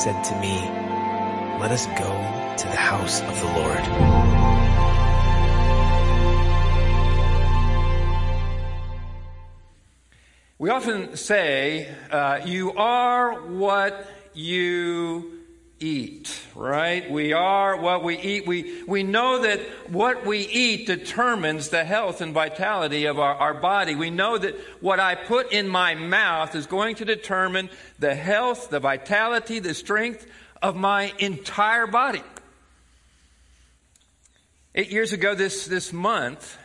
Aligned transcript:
said 0.00 0.24
to 0.24 0.34
me, 0.40 0.58
let 1.60 1.70
us 1.70 1.84
go 1.84 2.08
to 2.56 2.66
the 2.68 2.74
house 2.74 3.20
of 3.20 3.38
the 3.38 3.44
Lord. 3.44 3.84
We 10.56 10.70
often 10.70 11.18
say, 11.18 11.94
uh, 12.10 12.40
you 12.46 12.72
are 12.72 13.42
what 13.42 14.08
you 14.32 15.40
eat, 15.80 16.34
right? 16.54 17.10
We 17.10 17.34
are 17.34 17.76
what 17.76 18.02
we 18.02 18.16
eat. 18.18 18.46
We, 18.46 18.82
we 18.84 19.02
know 19.02 19.42
that 19.42 19.60
what 19.90 20.24
we 20.24 20.38
eat 20.38 20.86
determines 20.86 21.68
the 21.68 21.84
health 21.84 22.20
and 22.20 22.32
vitality 22.32 23.06
of 23.06 23.18
our, 23.18 23.34
our 23.34 23.54
body. 23.54 23.94
We 23.94 24.10
know 24.10 24.38
that 24.38 24.54
what 24.80 25.00
I 25.00 25.14
put 25.14 25.52
in 25.52 25.68
my 25.68 25.94
mouth 25.94 26.54
is 26.54 26.66
going 26.66 26.96
to 26.96 27.04
determine 27.04 27.70
the 27.98 28.14
health, 28.14 28.70
the 28.70 28.80
vitality, 28.80 29.58
the 29.58 29.74
strength 29.74 30.26
of 30.62 30.76
my 30.76 31.12
entire 31.18 31.86
body. 31.86 32.22
Eight 34.74 34.90
years 34.90 35.12
ago 35.12 35.34
this, 35.34 35.66
this 35.66 35.92
month, 35.92 36.56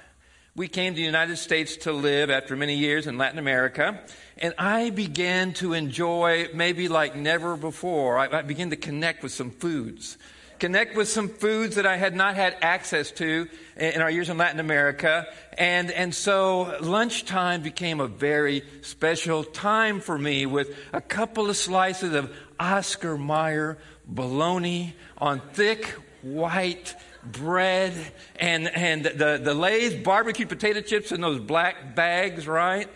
we 0.56 0.68
came 0.68 0.94
to 0.94 0.98
the 0.98 1.06
United 1.06 1.38
States 1.38 1.78
to 1.78 1.92
live 1.92 2.30
after 2.30 2.56
many 2.56 2.76
years 2.76 3.08
in 3.08 3.18
Latin 3.18 3.40
America. 3.40 4.00
And 4.38 4.54
I 4.58 4.90
began 4.90 5.54
to 5.56 5.74
enjoy, 5.74 6.50
maybe 6.54 6.88
like 6.88 7.16
never 7.16 7.58
before, 7.58 8.18
I, 8.18 8.40
I 8.40 8.42
began 8.44 8.70
to 8.70 8.76
connect 8.76 9.24
with 9.24 9.32
some 9.32 9.50
foods. 9.50 10.18
Connect 10.60 10.96
with 10.96 11.10
some 11.10 11.28
foods 11.28 11.76
that 11.76 11.86
I 11.86 11.98
had 11.98 12.16
not 12.16 12.36
had 12.36 12.56
access 12.62 13.12
to 13.12 13.48
in 13.76 14.02
our 14.02 14.10
years 14.10 14.30
in 14.30 14.38
Latin 14.38 14.60
America. 14.60 15.28
And, 15.58 15.92
and 15.92 16.16
so 16.16 16.78
lunchtime 16.82 17.62
became 17.62 18.00
a 18.00 18.08
very 18.08 18.64
special 18.82 19.44
time 19.44 20.00
for 20.00 20.18
me 20.18 20.46
with 20.46 20.76
a 20.94 21.02
couple 21.02 21.50
of 21.50 21.58
slices 21.58 22.14
of 22.14 22.34
Oscar 22.60 23.18
Mayer 23.18 23.78
bologna 24.08 24.96
on 25.18 25.42
thick 25.54 25.88
white 26.22 26.96
bread 27.24 27.94
and, 28.40 28.68
and 28.68 29.06
the, 29.06 29.40
the 29.44 29.54
Lay's 29.54 29.96
barbecue 29.96 30.46
potato 30.46 30.82
chips 30.82 31.12
in 31.12 31.22
those 31.22 31.40
black 31.40 31.96
bags, 31.96 32.48
right? 32.48 32.88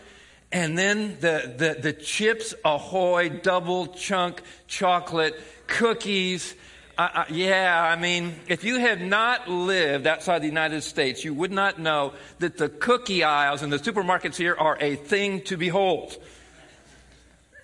And 0.52 0.78
then 0.78 1.18
the, 1.20 1.54
the, 1.58 1.82
the 1.82 1.94
Chips 1.94 2.56
Ahoy 2.66 3.30
double 3.30 3.88
chunk 3.88 4.42
chocolate 4.68 5.40
cookies. 5.68 6.56
Uh, 7.00 7.23
yeah, 7.30 7.81
I 7.81 7.97
mean, 7.97 8.36
if 8.50 8.66
you 8.66 8.78
have 8.78 9.00
not 9.00 9.47
lived 9.47 10.05
outside 10.05 10.39
the 10.39 10.47
United 10.47 10.81
States, 10.81 11.23
you 11.23 11.33
would 11.33 11.50
not 11.50 11.80
know 11.80 12.11
that 12.39 12.58
the 12.58 12.67
cookie 12.67 13.23
aisles 13.23 13.64
in 13.64 13.69
the 13.69 13.78
supermarkets 13.78 14.36
here 14.36 14.53
are 14.53 14.78
a 14.81 14.97
thing 14.97 15.41
to 15.44 15.56
behold. 15.56 16.17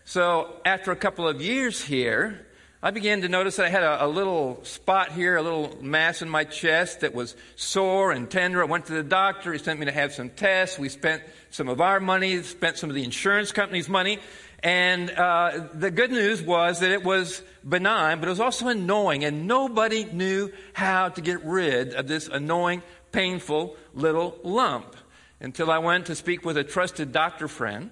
So 0.06 0.56
after 0.64 0.94
a 0.94 0.96
couple 0.96 1.28
of 1.28 1.42
years 1.42 1.84
here, 1.84 2.46
I 2.82 2.92
began 2.92 3.24
to 3.24 3.28
notice 3.28 3.58
that 3.58 3.66
I 3.66 3.70
had 3.70 3.84
a, 3.84 4.06
a, 4.06 4.08
little 4.08 4.64
spot 4.64 5.12
here, 5.12 5.36
a 5.36 5.42
little 5.42 5.76
mass 5.82 6.22
in 6.22 6.30
my 6.30 6.46
chest 6.46 7.02
that 7.02 7.14
was 7.14 7.36
sore 7.58 8.14
and 8.14 8.32
tender. 8.32 8.62
I 8.62 8.66
went 8.68 8.86
to 8.86 8.94
the 8.94 9.04
doctor. 9.04 9.52
He 9.52 9.60
sent 9.60 9.82
me 9.82 9.88
to 9.88 9.92
have 9.92 10.14
some 10.14 10.30
tests. 10.30 10.80
We 10.80 10.88
spent 10.88 11.24
some 11.50 11.68
of 11.68 11.82
our 11.82 12.00
money, 12.00 12.42
spent 12.44 12.78
some 12.78 12.90
of 12.90 12.96
the 12.96 13.04
insurance 13.04 13.52
company's 13.52 13.90
money. 13.90 14.20
And 14.66 15.12
uh, 15.12 15.68
the 15.76 15.92
good 15.92 16.10
news 16.10 16.42
was 16.42 16.80
that 16.80 16.90
it 16.90 17.04
was 17.04 17.44
benign, 17.64 18.20
but 18.20 18.28
it 18.28 18.32
was 18.32 18.40
also 18.40 18.68
annoying. 18.68 19.24
And 19.24 19.46
nobody 19.46 20.06
knew 20.06 20.52
how 20.74 21.10
to 21.10 21.22
get 21.22 21.46
rid 21.46 21.94
of 21.94 22.08
this 22.08 22.28
annoying, 22.28 22.82
painful 23.12 23.78
little 23.94 24.40
lump 24.44 24.96
until 25.40 25.70
I 25.70 25.78
went 25.78 26.08
to 26.08 26.16
speak 26.16 26.44
with 26.44 26.58
a 26.58 26.64
trusted 26.64 27.12
doctor 27.12 27.48
friend. 27.48 27.92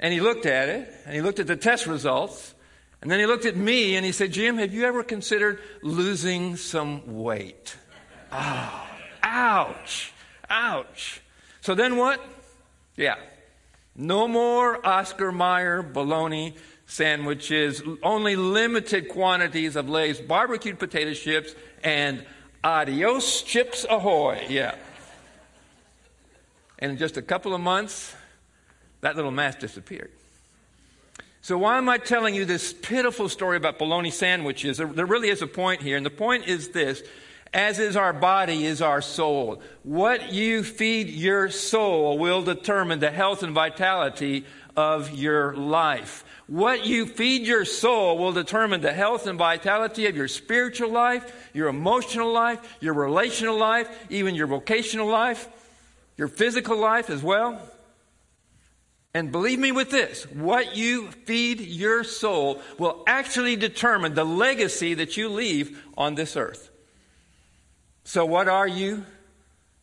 And 0.00 0.14
he 0.14 0.22
looked 0.22 0.46
at 0.46 0.70
it, 0.70 0.90
and 1.04 1.14
he 1.14 1.20
looked 1.20 1.38
at 1.38 1.46
the 1.46 1.56
test 1.56 1.86
results, 1.86 2.54
and 3.02 3.10
then 3.10 3.20
he 3.20 3.26
looked 3.26 3.44
at 3.44 3.54
me 3.54 3.94
and 3.96 4.06
he 4.06 4.12
said, 4.12 4.32
Jim, 4.32 4.56
have 4.56 4.72
you 4.72 4.86
ever 4.86 5.02
considered 5.02 5.60
losing 5.82 6.56
some 6.56 7.18
weight? 7.18 7.76
Oh, 8.32 8.86
ouch, 9.22 10.14
ouch. 10.48 11.20
So 11.60 11.74
then 11.74 11.98
what? 11.98 12.24
Yeah. 12.96 13.16
No 14.00 14.28
more 14.28 14.86
Oscar 14.86 15.32
Mayer 15.32 15.82
bologna 15.82 16.54
sandwiches, 16.86 17.82
only 18.00 18.36
limited 18.36 19.08
quantities 19.08 19.74
of 19.74 19.88
Lay's 19.88 20.20
barbecued 20.20 20.78
potato 20.78 21.12
chips, 21.14 21.52
and 21.82 22.24
adios 22.62 23.42
chips 23.42 23.84
ahoy. 23.90 24.46
Yeah. 24.48 24.76
And 26.78 26.92
in 26.92 26.96
just 26.96 27.16
a 27.16 27.22
couple 27.22 27.54
of 27.54 27.60
months, 27.60 28.14
that 29.00 29.16
little 29.16 29.32
mass 29.32 29.56
disappeared. 29.56 30.12
So, 31.42 31.58
why 31.58 31.76
am 31.76 31.88
I 31.88 31.98
telling 31.98 32.36
you 32.36 32.44
this 32.44 32.72
pitiful 32.72 33.28
story 33.28 33.56
about 33.56 33.80
bologna 33.80 34.12
sandwiches? 34.12 34.76
There, 34.76 34.86
there 34.86 35.06
really 35.06 35.28
is 35.28 35.42
a 35.42 35.46
point 35.48 35.82
here, 35.82 35.96
and 35.96 36.06
the 36.06 36.10
point 36.10 36.46
is 36.46 36.68
this 36.68 37.02
as 37.52 37.78
is 37.78 37.96
our 37.96 38.12
body, 38.12 38.66
is 38.66 38.82
our 38.82 39.00
soul. 39.00 39.62
What 39.82 40.32
you 40.32 40.62
feed 40.62 41.08
your 41.08 41.48
soul 41.48 42.18
will 42.18 42.42
determine 42.42 42.98
the 42.98 43.10
health 43.10 43.42
and 43.42 43.54
vitality 43.54 44.44
of 44.76 45.10
your 45.10 45.54
life. 45.56 46.24
What 46.46 46.86
you 46.86 47.06
feed 47.06 47.46
your 47.46 47.64
soul 47.64 48.16
will 48.16 48.32
determine 48.32 48.80
the 48.80 48.92
health 48.92 49.26
and 49.26 49.38
vitality 49.38 50.06
of 50.06 50.16
your 50.16 50.28
spiritual 50.28 50.90
life, 50.90 51.50
your 51.52 51.68
emotional 51.68 52.32
life, 52.32 52.78
your 52.80 52.94
relational 52.94 53.58
life, 53.58 53.88
even 54.08 54.34
your 54.34 54.46
vocational 54.46 55.08
life, 55.08 55.48
your 56.16 56.28
physical 56.28 56.78
life 56.78 57.10
as 57.10 57.22
well. 57.22 57.60
And 59.14 59.32
believe 59.32 59.58
me 59.58 59.72
with 59.72 59.90
this 59.90 60.24
what 60.32 60.76
you 60.76 61.10
feed 61.10 61.60
your 61.60 62.04
soul 62.04 62.62
will 62.78 63.02
actually 63.06 63.56
determine 63.56 64.14
the 64.14 64.24
legacy 64.24 64.94
that 64.94 65.16
you 65.16 65.28
leave 65.28 65.82
on 65.96 66.14
this 66.14 66.36
earth. 66.36 66.70
So, 68.08 68.24
what 68.24 68.48
are 68.48 68.66
you 68.66 69.04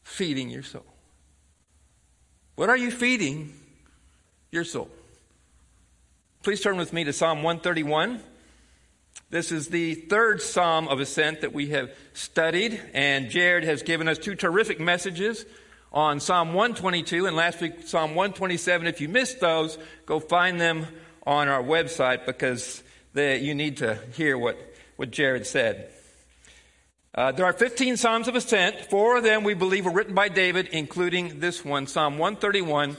feeding 0.02 0.50
your 0.50 0.64
soul? 0.64 0.84
What 2.56 2.70
are 2.70 2.76
you 2.76 2.90
feeding 2.90 3.54
your 4.52 4.64
soul? 4.64 4.90
Please 6.42 6.60
turn 6.60 6.78
with 6.78 6.92
me 6.92 7.04
to 7.04 7.14
Psalm 7.14 7.44
131. 7.44 8.20
This 9.30 9.52
is 9.52 9.68
the 9.68 9.94
third 9.94 10.42
Psalm 10.42 10.88
of 10.88 11.00
Ascent 11.00 11.42
that 11.42 11.54
we 11.54 11.68
have 11.68 11.92
studied, 12.14 12.82
and 12.96 13.30
Jared 13.30 13.64
has 13.64 13.84
given 13.84 14.08
us 14.08 14.18
two 14.18 14.34
terrific 14.34 14.80
messages 14.80 15.46
on 15.94 16.20
Psalm 16.20 16.56
122 16.56 17.28
and 17.28 17.36
last 17.36 17.62
week 17.62 17.88
Psalm 17.88 18.16
127. 18.16 18.88
If 18.88 19.02
you 19.02 19.08
missed 19.08 19.40
those, 19.40 19.78
go 20.08 20.20
find 20.20 20.60
them 20.60 20.88
on 21.28 21.48
our 21.48 21.62
website 21.62 22.26
because 22.26 22.82
they, 23.14 23.38
you 23.42 23.54
need 23.54 23.78
to 23.78 24.00
hear 24.16 24.36
what, 24.36 24.58
what 24.96 25.12
Jared 25.12 25.46
said. 25.46 25.92
Uh, 27.16 27.32
there 27.32 27.46
are 27.46 27.54
15 27.54 27.96
Psalms 27.96 28.28
of 28.28 28.36
Ascent. 28.36 28.88
Four 28.90 29.16
of 29.16 29.24
them 29.24 29.46
we 29.46 29.54
believe 29.54 29.86
were 29.86 29.92
written 29.92 30.14
by 30.14 30.28
David, 30.28 30.68
including 30.74 31.40
this 31.40 31.64
one, 31.64 31.88
Psalm 31.88 32.18
131. 32.18 32.98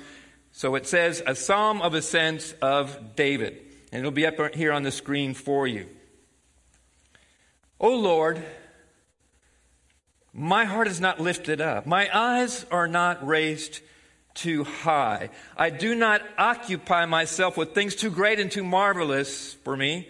So 0.52 0.74
it 0.74 0.86
says, 0.86 1.22
a 1.26 1.34
Psalm 1.34 1.82
of 1.82 1.92
Ascent 1.92 2.54
of 2.62 3.14
David. 3.14 3.60
And 3.92 4.00
it'll 4.00 4.10
be 4.10 4.24
up 4.24 4.54
here 4.54 4.72
on 4.72 4.84
the 4.84 4.90
screen 4.90 5.34
for 5.34 5.66
you. 5.66 5.86
O 7.78 7.94
Lord, 7.94 8.42
my 10.32 10.64
heart 10.64 10.88
is 10.88 10.98
not 10.98 11.20
lifted 11.20 11.60
up. 11.60 11.84
My 11.84 12.08
eyes 12.10 12.64
are 12.70 12.88
not 12.88 13.26
raised 13.26 13.80
too 14.32 14.64
high. 14.64 15.28
I 15.58 15.68
do 15.68 15.94
not 15.94 16.22
occupy 16.38 17.04
myself 17.04 17.58
with 17.58 17.74
things 17.74 17.94
too 17.94 18.10
great 18.10 18.40
and 18.40 18.50
too 18.50 18.64
marvelous 18.64 19.52
for 19.62 19.76
me. 19.76 20.08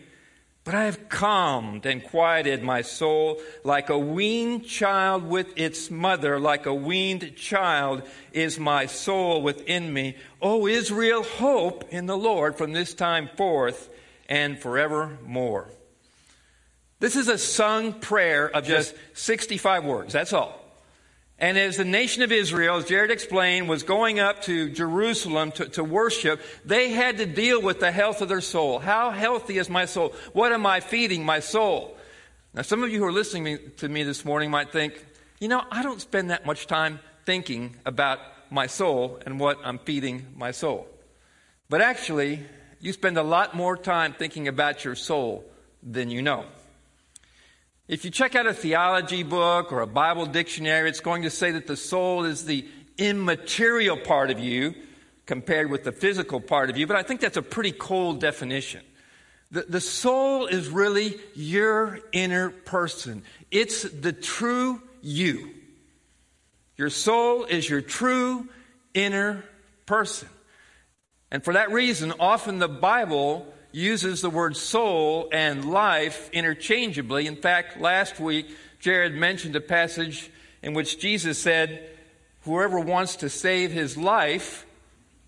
But 0.66 0.74
I 0.74 0.86
have 0.86 1.08
calmed 1.08 1.86
and 1.86 2.02
quieted 2.02 2.60
my 2.60 2.82
soul 2.82 3.40
like 3.62 3.88
a 3.88 3.96
weaned 3.96 4.66
child 4.66 5.22
with 5.22 5.56
its 5.56 5.92
mother, 5.92 6.40
like 6.40 6.66
a 6.66 6.74
weaned 6.74 7.36
child 7.36 8.02
is 8.32 8.58
my 8.58 8.86
soul 8.86 9.42
within 9.42 9.92
me. 9.92 10.16
O 10.42 10.66
Israel, 10.66 11.22
hope 11.22 11.84
in 11.90 12.06
the 12.06 12.16
Lord 12.16 12.58
from 12.58 12.72
this 12.72 12.94
time 12.94 13.30
forth 13.36 13.88
and 14.28 14.58
forevermore. 14.58 15.70
This 16.98 17.14
is 17.14 17.28
a 17.28 17.38
sung 17.38 17.92
prayer 17.92 18.50
of 18.50 18.64
just 18.64 18.92
65 19.14 19.84
words. 19.84 20.12
That's 20.12 20.32
all. 20.32 20.65
And 21.38 21.58
as 21.58 21.76
the 21.76 21.84
nation 21.84 22.22
of 22.22 22.32
Israel, 22.32 22.76
as 22.76 22.86
Jared 22.86 23.10
explained, 23.10 23.68
was 23.68 23.82
going 23.82 24.18
up 24.18 24.42
to 24.44 24.70
Jerusalem 24.70 25.52
to, 25.52 25.68
to, 25.70 25.84
worship, 25.84 26.40
they 26.64 26.90
had 26.90 27.18
to 27.18 27.26
deal 27.26 27.60
with 27.60 27.78
the 27.78 27.92
health 27.92 28.22
of 28.22 28.30
their 28.30 28.40
soul. 28.40 28.78
How 28.78 29.10
healthy 29.10 29.58
is 29.58 29.68
my 29.68 29.84
soul? 29.84 30.14
What 30.32 30.52
am 30.52 30.64
I 30.64 30.80
feeding 30.80 31.26
my 31.26 31.40
soul? 31.40 31.94
Now, 32.54 32.62
some 32.62 32.82
of 32.82 32.90
you 32.90 33.00
who 33.00 33.04
are 33.04 33.12
listening 33.12 33.58
to 33.76 33.88
me 33.88 34.02
this 34.02 34.24
morning 34.24 34.50
might 34.50 34.72
think, 34.72 35.04
you 35.38 35.48
know, 35.48 35.62
I 35.70 35.82
don't 35.82 36.00
spend 36.00 36.30
that 36.30 36.46
much 36.46 36.66
time 36.66 37.00
thinking 37.26 37.76
about 37.84 38.18
my 38.50 38.66
soul 38.66 39.20
and 39.26 39.38
what 39.38 39.58
I'm 39.62 39.78
feeding 39.78 40.26
my 40.34 40.52
soul. 40.52 40.86
But 41.68 41.82
actually, 41.82 42.40
you 42.80 42.94
spend 42.94 43.18
a 43.18 43.22
lot 43.22 43.54
more 43.54 43.76
time 43.76 44.14
thinking 44.14 44.48
about 44.48 44.86
your 44.86 44.94
soul 44.94 45.44
than 45.82 46.08
you 46.08 46.22
know. 46.22 46.46
If 47.88 48.04
you 48.04 48.10
check 48.10 48.34
out 48.34 48.46
a 48.46 48.54
theology 48.54 49.22
book 49.22 49.72
or 49.72 49.80
a 49.80 49.86
Bible 49.86 50.26
dictionary, 50.26 50.88
it's 50.88 50.98
going 50.98 51.22
to 51.22 51.30
say 51.30 51.52
that 51.52 51.68
the 51.68 51.76
soul 51.76 52.24
is 52.24 52.44
the 52.44 52.66
immaterial 52.98 53.96
part 53.96 54.32
of 54.32 54.40
you, 54.40 54.74
compared 55.24 55.70
with 55.70 55.84
the 55.84 55.92
physical 55.92 56.40
part 56.40 56.68
of 56.68 56.76
you, 56.76 56.86
but 56.86 56.96
I 56.96 57.02
think 57.02 57.20
that's 57.20 57.36
a 57.36 57.42
pretty 57.42 57.72
cold 57.72 58.20
definition. 58.20 58.82
The, 59.50 59.62
the 59.62 59.80
soul 59.80 60.46
is 60.46 60.68
really 60.68 61.16
your 61.34 62.00
inner 62.12 62.50
person. 62.50 63.22
It's 63.50 63.82
the 63.82 64.12
true 64.12 64.82
you. 65.02 65.50
Your 66.76 66.90
soul 66.90 67.44
is 67.44 67.68
your 67.68 67.80
true 67.80 68.48
inner 68.94 69.44
person. 69.84 70.28
And 71.30 71.44
for 71.44 71.54
that 71.54 71.70
reason, 71.70 72.12
often 72.18 72.58
the 72.58 72.68
Bible 72.68 73.52
uses 73.76 74.22
the 74.22 74.30
word 74.30 74.56
soul 74.56 75.28
and 75.30 75.70
life 75.70 76.30
interchangeably. 76.32 77.26
In 77.26 77.36
fact, 77.36 77.78
last 77.78 78.18
week, 78.18 78.46
Jared 78.80 79.14
mentioned 79.14 79.54
a 79.54 79.60
passage 79.60 80.30
in 80.62 80.72
which 80.72 80.98
Jesus 80.98 81.38
said, 81.38 81.86
Whoever 82.44 82.80
wants 82.80 83.16
to 83.16 83.28
save 83.28 83.72
his 83.72 83.98
life 83.98 84.64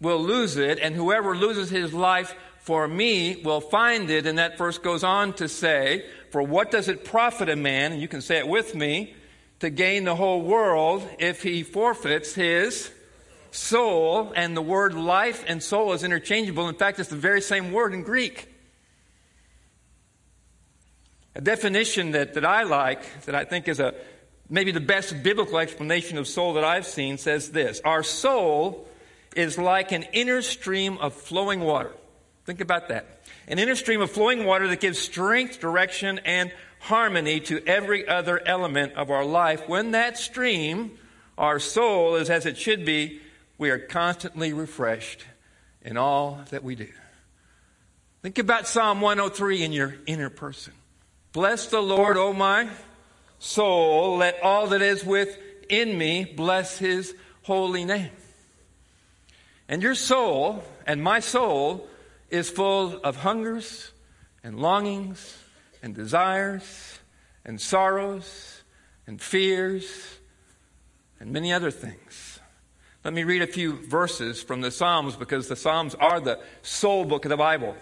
will 0.00 0.22
lose 0.22 0.56
it, 0.56 0.78
and 0.78 0.94
whoever 0.94 1.36
loses 1.36 1.68
his 1.68 1.92
life 1.92 2.34
for 2.60 2.88
me 2.88 3.42
will 3.44 3.60
find 3.60 4.08
it. 4.08 4.24
And 4.26 4.38
that 4.38 4.56
verse 4.56 4.78
goes 4.78 5.04
on 5.04 5.34
to 5.34 5.46
say, 5.46 6.06
For 6.30 6.42
what 6.42 6.70
does 6.70 6.88
it 6.88 7.04
profit 7.04 7.50
a 7.50 7.56
man, 7.56 7.92
and 7.92 8.00
you 8.00 8.08
can 8.08 8.22
say 8.22 8.38
it 8.38 8.48
with 8.48 8.74
me, 8.74 9.14
to 9.60 9.68
gain 9.68 10.04
the 10.04 10.16
whole 10.16 10.40
world 10.40 11.06
if 11.18 11.42
he 11.42 11.62
forfeits 11.62 12.34
his 12.34 12.90
soul? 13.50 14.32
And 14.34 14.56
the 14.56 14.62
word 14.62 14.94
life 14.94 15.44
and 15.46 15.62
soul 15.62 15.92
is 15.92 16.04
interchangeable. 16.04 16.68
In 16.68 16.74
fact, 16.74 16.98
it's 16.98 17.08
the 17.08 17.16
very 17.16 17.40
same 17.40 17.72
word 17.72 17.94
in 17.94 18.02
Greek. 18.02 18.48
A 21.34 21.40
definition 21.40 22.12
that, 22.12 22.34
that 22.34 22.44
I 22.44 22.64
like, 22.64 23.24
that 23.26 23.34
I 23.34 23.44
think 23.44 23.68
is 23.68 23.80
a 23.80 23.94
maybe 24.48 24.72
the 24.72 24.80
best 24.80 25.22
biblical 25.22 25.58
explanation 25.58 26.18
of 26.18 26.26
soul 26.26 26.54
that 26.54 26.64
I've 26.64 26.86
seen 26.86 27.18
says 27.18 27.50
this 27.50 27.80
Our 27.84 28.02
soul 28.02 28.88
is 29.36 29.58
like 29.58 29.92
an 29.92 30.04
inner 30.12 30.42
stream 30.42 30.98
of 30.98 31.14
flowing 31.14 31.60
water. 31.60 31.92
Think 32.44 32.60
about 32.60 32.88
that. 32.88 33.20
An 33.46 33.58
inner 33.58 33.74
stream 33.74 34.00
of 34.00 34.10
flowing 34.10 34.44
water 34.44 34.68
that 34.68 34.80
gives 34.80 34.98
strength, 34.98 35.60
direction, 35.60 36.20
and 36.24 36.52
harmony 36.80 37.40
to 37.40 37.62
every 37.66 38.06
other 38.08 38.40
element 38.46 38.94
of 38.94 39.10
our 39.10 39.24
life. 39.24 39.68
When 39.68 39.92
that 39.92 40.18
stream, 40.18 40.98
our 41.36 41.58
soul, 41.58 42.16
is 42.16 42.30
as 42.30 42.46
it 42.46 42.56
should 42.56 42.84
be, 42.84 43.20
we 43.58 43.70
are 43.70 43.78
constantly 43.78 44.52
refreshed 44.52 45.24
in 45.82 45.96
all 45.96 46.40
that 46.50 46.62
we 46.64 46.76
do. 46.76 46.88
Think 48.22 48.38
about 48.38 48.66
Psalm 48.66 49.00
103 49.00 49.62
in 49.62 49.72
your 49.72 49.96
inner 50.06 50.30
person. 50.30 50.72
Bless 51.32 51.66
the 51.66 51.80
Lord, 51.80 52.16
O 52.16 52.32
my 52.32 52.68
soul, 53.38 54.16
let 54.16 54.42
all 54.42 54.68
that 54.68 54.82
is 54.82 55.04
within 55.04 55.96
me 55.96 56.24
bless 56.24 56.78
his 56.78 57.14
holy 57.42 57.84
name. 57.84 58.10
And 59.68 59.82
your 59.82 59.94
soul 59.94 60.64
and 60.86 61.02
my 61.02 61.20
soul 61.20 61.88
is 62.30 62.50
full 62.50 62.96
of 62.98 63.16
hungers 63.16 63.92
and 64.42 64.58
longings 64.58 65.38
and 65.82 65.94
desires 65.94 66.98
and 67.44 67.60
sorrows 67.60 68.62
and 69.06 69.20
fears 69.20 70.18
and 71.20 71.32
many 71.32 71.52
other 71.52 71.70
things. 71.70 72.27
Let 73.04 73.14
me 73.14 73.24
read 73.24 73.42
a 73.42 73.46
few 73.46 73.74
verses 73.74 74.42
from 74.42 74.60
the 74.60 74.70
Psalms 74.70 75.16
because 75.16 75.48
the 75.48 75.56
Psalms 75.56 75.94
are 75.94 76.20
the 76.20 76.40
soul 76.62 77.04
book 77.04 77.24
of 77.24 77.28
the 77.28 77.36
Bible. 77.36 77.76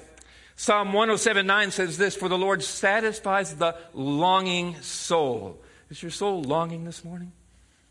Psalm 0.57 0.93
107:9 0.93 1.71
says 1.73 1.99
this, 1.99 2.15
For 2.15 2.29
the 2.29 2.39
Lord 2.39 2.63
satisfies 2.63 3.55
the 3.55 3.77
longing 3.95 4.81
soul. 4.83 5.63
Is 5.91 6.03
your 6.03 6.11
soul 6.11 6.43
longing 6.43 6.85
this 6.85 7.05
morning? 7.05 7.33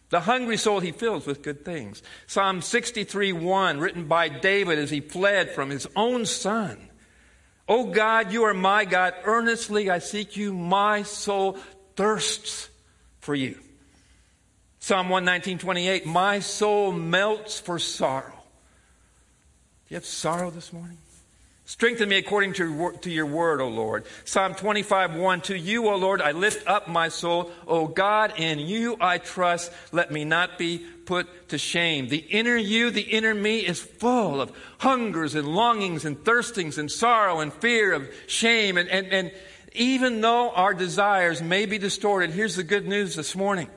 The 0.09 0.21
hungry 0.21 0.57
soul 0.57 0.79
he 0.79 0.91
fills 0.91 1.25
with 1.25 1.41
good 1.41 1.65
things. 1.65 2.03
Psalm 2.27 2.61
63:1, 2.61 3.79
written 3.79 4.05
by 4.05 4.29
David 4.29 4.77
as 4.77 4.91
he 4.91 4.99
fled 4.99 5.51
from 5.51 5.71
his 5.71 5.87
own 5.95 6.25
son. 6.25 6.89
O 7.67 7.85
God, 7.85 8.31
you 8.31 8.43
are 8.43 8.53
my 8.53 8.85
God. 8.85 9.15
Earnestly 9.23 9.89
I 9.89 9.97
seek 9.97 10.37
you. 10.37 10.53
My 10.53 11.01
soul 11.01 11.57
thirsts 11.95 12.69
for 13.19 13.33
you. 13.33 13.59
Psalm 14.85 15.09
119:28, 15.09 16.05
my 16.05 16.37
soul 16.37 16.91
melts 16.91 17.59
for 17.59 17.79
sorrow. 17.79 18.29
Do 18.29 19.89
you 19.89 19.95
have 19.95 20.05
sorrow 20.05 20.51
this 20.51 20.71
morning? 20.71 20.99
Strengthen 21.65 22.07
me 22.07 22.17
according 22.17 22.53
to, 22.53 22.91
to 23.01 23.09
your 23.09 23.25
word, 23.25 23.61
O 23.61 23.67
Lord. 23.67 24.05
Psalm 24.25 24.53
25, 24.53 25.15
1. 25.15 25.41
To 25.41 25.57
you, 25.57 25.87
O 25.87 25.95
Lord, 25.95 26.21
I 26.21 26.33
lift 26.33 26.67
up 26.67 26.87
my 26.87 27.09
soul. 27.09 27.49
O 27.65 27.87
God, 27.87 28.33
in 28.37 28.59
you 28.59 28.95
I 29.01 29.17
trust. 29.17 29.71
Let 29.91 30.11
me 30.11 30.23
not 30.23 30.59
be 30.59 30.85
put 31.07 31.49
to 31.49 31.57
shame. 31.57 32.09
The 32.09 32.23
inner 32.29 32.55
you, 32.55 32.91
the 32.91 33.01
inner 33.01 33.33
me 33.33 33.65
is 33.65 33.81
full 33.81 34.39
of 34.39 34.51
hungers 34.77 35.33
and 35.33 35.47
longings 35.47 36.05
and 36.05 36.15
thirstings 36.15 36.77
and 36.77 36.91
sorrow 36.91 37.39
and 37.39 37.51
fear 37.51 37.91
of 37.91 38.07
shame. 38.27 38.77
And, 38.77 38.87
and, 38.89 39.07
and 39.07 39.31
even 39.73 40.21
though 40.21 40.51
our 40.51 40.75
desires 40.75 41.41
may 41.41 41.65
be 41.65 41.79
distorted, 41.79 42.29
here's 42.29 42.55
the 42.55 42.63
good 42.63 42.87
news 42.87 43.15
this 43.15 43.35
morning. 43.35 43.67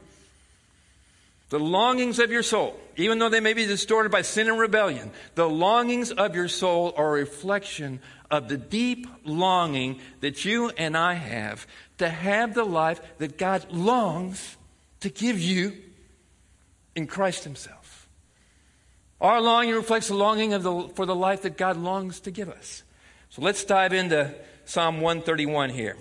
The 1.50 1.58
longings 1.58 2.18
of 2.18 2.30
your 2.30 2.42
soul, 2.42 2.78
even 2.96 3.18
though 3.18 3.30
they 3.30 3.40
may 3.40 3.54
be 3.54 3.64
distorted 3.64 4.12
by 4.12 4.22
sin 4.22 4.48
and 4.48 4.58
rebellion, 4.58 5.10
the 5.34 5.48
longings 5.48 6.10
of 6.10 6.34
your 6.34 6.48
soul 6.48 6.92
are 6.96 7.08
a 7.08 7.20
reflection 7.20 8.00
of 8.30 8.48
the 8.48 8.58
deep 8.58 9.06
longing 9.24 10.00
that 10.20 10.44
you 10.44 10.68
and 10.70 10.96
I 10.96 11.14
have 11.14 11.66
to 11.98 12.08
have 12.08 12.52
the 12.52 12.64
life 12.64 13.00
that 13.16 13.38
God 13.38 13.72
longs 13.72 14.58
to 15.00 15.08
give 15.08 15.40
you 15.40 15.76
in 16.94 17.06
Christ 17.06 17.44
Himself. 17.44 18.08
Our 19.20 19.40
longing 19.40 19.74
reflects 19.74 20.08
the 20.08 20.14
longing 20.14 20.50
the, 20.50 20.90
for 20.94 21.06
the 21.06 21.14
life 21.14 21.42
that 21.42 21.56
God 21.56 21.78
longs 21.78 22.20
to 22.20 22.30
give 22.30 22.50
us. 22.50 22.82
So 23.30 23.42
let's 23.42 23.64
dive 23.64 23.92
into 23.92 24.34
Psalm 24.64 25.00
131 25.00 25.70
here. 25.70 25.96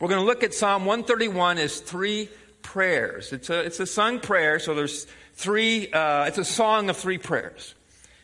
We're 0.00 0.08
going 0.08 0.20
to 0.20 0.26
look 0.26 0.42
at 0.42 0.54
Psalm 0.54 0.86
131 0.86 1.58
as 1.58 1.78
three 1.80 2.30
prayers. 2.62 3.32
It's 3.32 3.50
a, 3.50 3.60
it's 3.60 3.80
a 3.80 3.86
sung 3.86 4.20
prayer, 4.20 4.58
so 4.58 4.74
there's 4.74 5.06
three, 5.34 5.90
uh, 5.92 6.24
it's 6.24 6.38
a 6.38 6.44
song 6.44 6.90
of 6.90 6.96
three 6.96 7.18
prayers. 7.18 7.74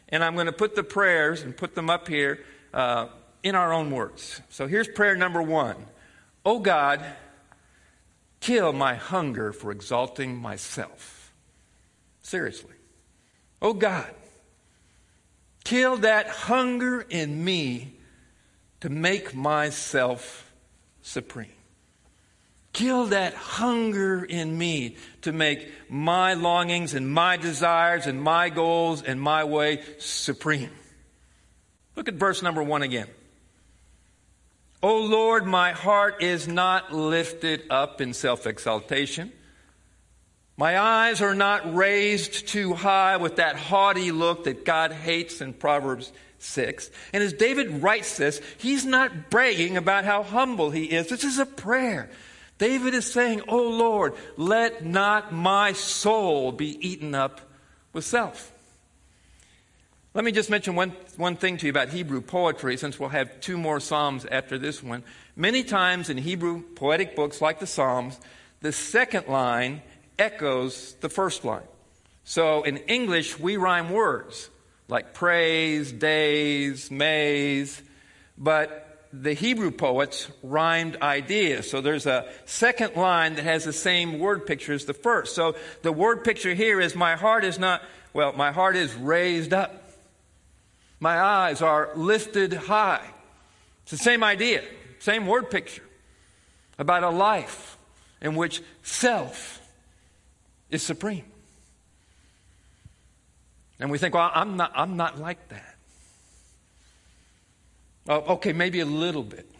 And 0.09 0.23
I'm 0.23 0.35
going 0.35 0.47
to 0.47 0.53
put 0.53 0.77
the 0.77 0.85
prayers 0.85 1.43
and 1.43 1.57
put 1.57 1.75
them 1.75 1.91
up 1.91 2.09
here 2.09 2.45
uh, 2.73 3.09
in 3.43 3.55
our 3.55 3.73
own 3.73 3.91
words. 3.91 4.41
So 4.51 4.67
here's 4.67 4.89
prayer 4.89 5.17
number 5.17 5.43
one 5.43 5.77
Oh 6.45 6.61
God, 6.61 7.05
kill 8.41 8.73
my 8.73 8.95
hunger 8.95 9.53
for 9.53 9.73
exalting 9.73 10.37
myself. 10.37 11.33
Seriously. 12.23 12.75
Oh 13.61 13.73
God, 13.73 14.15
kill 15.65 15.97
that 15.99 16.29
hunger 16.29 17.01
in 17.01 17.45
me 17.45 17.95
to 18.81 18.89
make 18.89 19.35
myself 19.35 20.53
supreme. 21.03 21.56
Kill 22.77 23.07
that 23.07 23.33
hunger 23.33 24.23
in 24.23 24.59
me 24.59 24.97
to 25.23 25.33
make 25.33 25.67
my 25.89 26.35
longings 26.35 26.93
and 26.93 27.09
my 27.11 27.39
desires 27.39 28.07
and 28.07 28.21
my 28.21 28.51
goals 28.51 29.03
and 29.03 29.19
my 29.19 29.45
way 29.45 29.83
supreme. 29.97 30.69
Look 31.95 32.07
at 32.07 32.17
verse 32.17 32.43
number 32.43 32.63
one 32.63 32.83
again. 32.83 33.07
O 34.83 34.99
Lord, 34.99 35.47
my 35.47 35.73
heart 35.73 36.23
is 36.23 36.47
not 36.47 36.93
lifted 36.93 37.63
up 37.71 38.03
in 38.03 38.13
self 38.13 38.47
exaltation. 38.47 39.33
My 40.59 40.79
eyes 40.79 41.23
are 41.23 41.35
not 41.35 41.75
raised 41.75 42.47
too 42.47 42.75
high 42.75 43.17
with 43.17 43.37
that 43.37 43.57
haughty 43.57 44.13
look 44.13 44.45
that 44.45 44.67
God 44.67 44.93
hates 44.93 45.41
in 45.41 45.55
Proverbs 45.55 46.13
6. 46.41 46.91
And 47.15 47.23
as 47.23 47.33
David 47.33 47.83
writes 47.83 48.19
this, 48.19 48.43
he's 48.59 48.85
not 48.85 49.31
bragging 49.31 49.79
about 49.79 50.05
how 50.05 50.23
humble 50.23 50.71
he 50.71 50.85
is. 50.85 51.09
This 51.09 51.25
is 51.25 51.39
a 51.39 51.47
prayer. 51.47 52.11
David 52.59 52.95
is 52.95 53.11
saying, 53.11 53.43
Oh 53.49 53.69
Lord, 53.71 54.15
let 54.37 54.85
not 54.85 55.33
my 55.33 55.73
soul 55.73 56.53
be 56.53 56.77
eaten 56.87 57.15
up 57.15 57.41
with 57.93 58.05
self. 58.05 58.53
Let 60.15 60.25
me 60.25 60.33
just 60.33 60.49
mention 60.49 60.75
one, 60.75 60.93
one 61.19 61.37
thing 61.37 61.59
to 61.59 61.67
you 61.67 61.71
about 61.71 61.91
Hebrew 61.91 62.23
poetry, 62.23 62.79
since 62.79 62.99
we'll 62.99 63.11
have 63.11 63.39
two 63.41 63.59
more 63.59 63.81
Psalms 63.81 64.25
after 64.25 64.57
this 64.57 64.83
one. 64.83 65.03
Many 65.37 65.63
times 65.63 66.09
in 66.09 66.17
Hebrew 66.17 66.63
poetic 66.75 67.15
books 67.15 67.43
like 67.43 67.61
the 67.61 67.67
Psalms, 67.67 68.19
the 68.63 68.73
second 68.73 69.29
line 69.29 69.83
echoes 70.19 70.95
the 71.01 71.11
first 71.11 71.45
line. 71.45 71.67
So 72.25 72.63
in 72.63 72.79
English, 72.79 73.39
we 73.39 73.59
rhyme 73.59 73.91
words 73.91 74.49
like 74.89 75.15
praise, 75.15 75.93
days, 75.93 76.91
mays, 76.91 77.83
but 78.39 78.86
the 79.23 79.33
Hebrew 79.33 79.71
poets 79.71 80.29
rhymed 80.43 80.97
ideas. 81.01 81.71
So 81.71 81.81
there's 81.81 82.07
a 82.07 82.29
second 82.45 82.97
line 82.97 83.35
that 83.35 83.45
has 83.45 83.65
the 83.65 83.73
same 83.73 84.19
word 84.19 84.47
picture 84.47 84.73
as 84.73 84.85
the 84.85 84.95
first. 84.95 85.35
So 85.35 85.57
the 85.83 85.93
word 85.93 86.25
picture 86.25 86.55
here 86.55 86.81
is 86.81 86.95
my 86.95 87.17
heart 87.17 87.45
is 87.45 87.59
not, 87.59 87.83
well, 88.13 88.33
my 88.33 88.53
heart 88.53 88.77
is 88.77 88.95
raised 88.95 89.53
up. 89.53 89.83
My 91.01 91.19
eyes 91.19 91.63
are 91.63 91.91
lifted 91.95 92.53
high. 92.53 93.07
It's 93.83 93.93
the 93.93 93.99
same 93.99 94.25
idea, 94.25 94.65
same 94.99 95.27
word 95.27 95.51
picture 95.51 95.83
about 96.79 97.03
a 97.03 97.11
life 97.11 97.79
in 98.21 98.35
which 98.35 98.63
self 98.83 99.61
is 100.71 100.83
supreme. 100.83 101.25
And 103.79 103.91
we 103.91 103.99
think, 103.99 104.15
well, 104.15 104.31
I'm 104.35 104.57
not, 104.57 104.73
I'm 104.75 104.97
not 104.97 105.19
like 105.19 105.49
that. 105.51 105.76
Oh, 108.09 108.35
okay, 108.35 108.53
maybe 108.53 108.81
a 108.81 108.87
little 108.87 109.25
bit. 109.25 109.51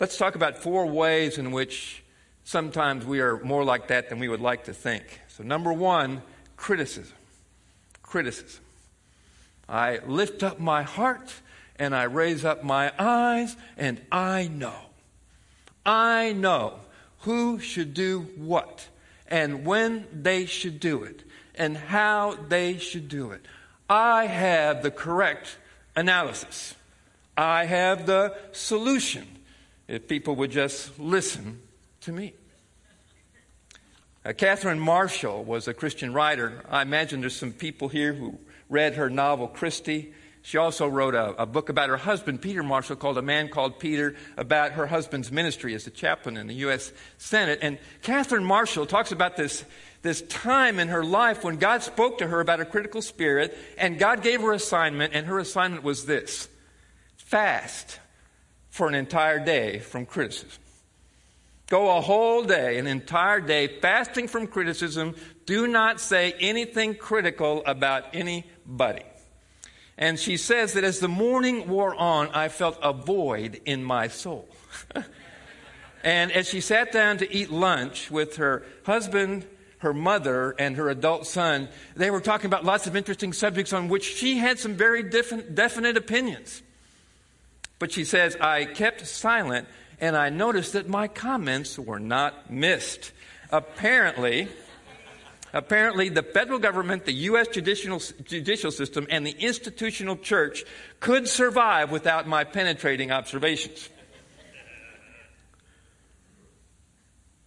Let's 0.00 0.16
talk 0.16 0.34
about 0.34 0.58
four 0.58 0.86
ways 0.86 1.38
in 1.38 1.52
which 1.52 2.02
sometimes 2.42 3.06
we 3.06 3.20
are 3.20 3.38
more 3.44 3.62
like 3.62 3.88
that 3.88 4.08
than 4.08 4.18
we 4.18 4.28
would 4.28 4.40
like 4.40 4.64
to 4.64 4.74
think. 4.74 5.20
So, 5.28 5.44
number 5.44 5.72
one, 5.72 6.22
criticism. 6.56 7.16
Criticism. 8.02 8.64
I 9.68 10.00
lift 10.04 10.42
up 10.42 10.58
my 10.58 10.82
heart 10.82 11.32
and 11.76 11.94
I 11.94 12.02
raise 12.04 12.44
up 12.44 12.64
my 12.64 12.92
eyes 12.98 13.56
and 13.76 14.00
I 14.10 14.48
know. 14.48 14.74
I 15.86 16.32
know 16.32 16.80
who 17.20 17.60
should 17.60 17.94
do 17.94 18.22
what 18.36 18.88
and 19.28 19.64
when 19.64 20.06
they 20.12 20.46
should 20.46 20.80
do 20.80 21.04
it 21.04 21.22
and 21.54 21.76
how 21.76 22.36
they 22.48 22.78
should 22.78 23.08
do 23.08 23.30
it. 23.30 23.46
I 23.92 24.24
have 24.24 24.82
the 24.82 24.90
correct 24.90 25.58
analysis. 25.94 26.74
I 27.36 27.66
have 27.66 28.06
the 28.06 28.34
solution 28.52 29.26
if 29.86 30.08
people 30.08 30.34
would 30.36 30.50
just 30.50 30.98
listen 30.98 31.60
to 32.00 32.12
me. 32.12 32.32
Uh, 34.24 34.32
Catherine 34.32 34.80
Marshall 34.80 35.44
was 35.44 35.68
a 35.68 35.74
Christian 35.74 36.14
writer. 36.14 36.64
I 36.70 36.80
imagine 36.80 37.20
there's 37.20 37.36
some 37.36 37.52
people 37.52 37.90
here 37.90 38.14
who 38.14 38.38
read 38.70 38.94
her 38.94 39.10
novel, 39.10 39.46
Christy. 39.46 40.14
She 40.40 40.56
also 40.56 40.88
wrote 40.88 41.14
a, 41.14 41.42
a, 41.42 41.44
book 41.44 41.68
about 41.68 41.90
her 41.90 41.98
husband, 41.98 42.40
Peter 42.40 42.62
Marshall, 42.62 42.96
called 42.96 43.18
A 43.18 43.22
Man 43.22 43.50
Called 43.50 43.78
Peter, 43.78 44.16
about 44.38 44.72
her 44.72 44.86
husband's 44.86 45.30
ministry 45.30 45.74
as 45.74 45.86
a 45.86 45.90
chaplain 45.90 46.38
in 46.38 46.46
the 46.46 46.54
U.S. 46.54 46.92
Senate. 47.18 47.58
And 47.60 47.78
Catherine 48.00 48.44
Marshall 48.44 48.86
talks 48.86 49.12
about 49.12 49.36
this, 49.36 49.64
this 50.02 50.22
time 50.22 50.78
in 50.78 50.88
her 50.88 51.04
life 51.04 51.44
when 51.44 51.56
God 51.56 51.82
spoke 51.82 52.18
to 52.18 52.26
her 52.26 52.40
about 52.40 52.60
a 52.60 52.64
critical 52.64 53.00
spirit, 53.00 53.56
and 53.78 53.98
God 53.98 54.22
gave 54.22 54.42
her 54.42 54.52
assignment, 54.52 55.14
and 55.14 55.26
her 55.26 55.38
assignment 55.38 55.84
was 55.84 56.06
this 56.06 56.48
fast 57.16 58.00
for 58.68 58.88
an 58.88 58.94
entire 58.94 59.42
day 59.42 59.78
from 59.78 60.04
criticism. 60.04 60.62
Go 61.68 61.96
a 61.96 62.00
whole 62.00 62.42
day, 62.42 62.78
an 62.78 62.86
entire 62.86 63.40
day, 63.40 63.66
fasting 63.66 64.28
from 64.28 64.46
criticism. 64.46 65.14
Do 65.46 65.66
not 65.66 66.00
say 66.00 66.34
anything 66.38 66.94
critical 66.94 67.62
about 67.64 68.04
anybody. 68.12 69.04
And 69.96 70.18
she 70.18 70.36
says 70.36 70.74
that 70.74 70.84
as 70.84 71.00
the 71.00 71.08
morning 71.08 71.68
wore 71.68 71.94
on, 71.94 72.28
I 72.34 72.48
felt 72.48 72.78
a 72.82 72.92
void 72.92 73.60
in 73.64 73.84
my 73.84 74.08
soul. 74.08 74.48
and 76.04 76.32
as 76.32 76.48
she 76.48 76.60
sat 76.60 76.92
down 76.92 77.18
to 77.18 77.34
eat 77.34 77.50
lunch 77.50 78.10
with 78.10 78.36
her 78.36 78.64
husband, 78.84 79.46
her 79.82 79.92
mother, 79.92 80.54
and 80.58 80.76
her 80.76 80.88
adult 80.88 81.26
son, 81.26 81.68
they 81.94 82.10
were 82.10 82.20
talking 82.20 82.46
about 82.46 82.64
lots 82.64 82.86
of 82.86 82.96
interesting 82.96 83.32
subjects 83.32 83.72
on 83.72 83.88
which 83.88 84.04
she 84.04 84.38
had 84.38 84.58
some 84.58 84.74
very 84.74 85.02
different, 85.02 85.54
definite 85.54 85.96
opinions. 85.96 86.62
But 87.78 87.92
she 87.92 88.04
says, 88.04 88.36
I 88.40 88.64
kept 88.64 89.06
silent 89.06 89.68
and 90.00 90.16
I 90.16 90.30
noticed 90.30 90.72
that 90.72 90.88
my 90.88 91.08
comments 91.08 91.78
were 91.78 92.00
not 92.00 92.50
missed. 92.50 93.12
Apparently, 93.50 94.48
Apparently, 95.54 96.08
the 96.08 96.22
federal 96.22 96.58
government, 96.58 97.04
the 97.04 97.12
U.S. 97.12 97.46
judicial, 97.48 98.00
judicial 98.24 98.70
system, 98.70 99.06
and 99.10 99.26
the 99.26 99.36
institutional 99.38 100.16
church 100.16 100.64
could 100.98 101.28
survive 101.28 101.90
without 101.90 102.26
my 102.26 102.44
penetrating 102.44 103.12
observations. 103.12 103.90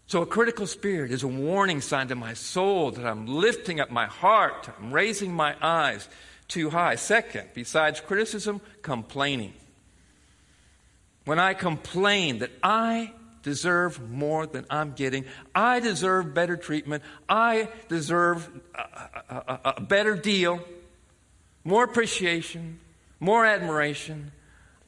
So, 0.08 0.22
a 0.22 0.26
critical 0.26 0.68
spirit 0.68 1.12
is 1.12 1.24
a 1.24 1.28
warning 1.28 1.82
sign 1.82 2.10
to 2.10 2.16
my 2.16 2.34
soul 2.34 2.92
that 2.92 3.06
I'm 3.06 3.26
lifting 3.26 3.80
up 3.80 3.90
my 3.90 4.06
heart, 4.06 4.70
I'm 4.80 4.92
raising 4.92 5.34
my 5.34 5.56
eyes 5.62 6.08
too 6.48 6.70
high. 6.70 6.96
Second, 6.96 7.50
besides 7.54 8.02
criticism, 8.02 8.62
complaining. 8.82 9.54
When 11.26 11.40
I 11.40 11.56
complain 11.56 12.40
that 12.40 12.52
I 12.62 13.12
deserve 13.46 14.12
more 14.12 14.48
than 14.48 14.66
I'm 14.72 14.94
getting. 14.94 15.24
I 15.54 15.80
deserve 15.80 16.34
better 16.34 16.58
treatment. 16.58 17.04
I 17.30 17.70
deserve 17.88 18.50
a, 18.74 18.80
a, 19.30 19.74
a, 19.78 19.82
better 19.82 20.16
deal, 20.16 20.60
more 21.64 21.84
appreciation, 21.84 22.80
more 23.20 23.46
admiration. 23.46 24.32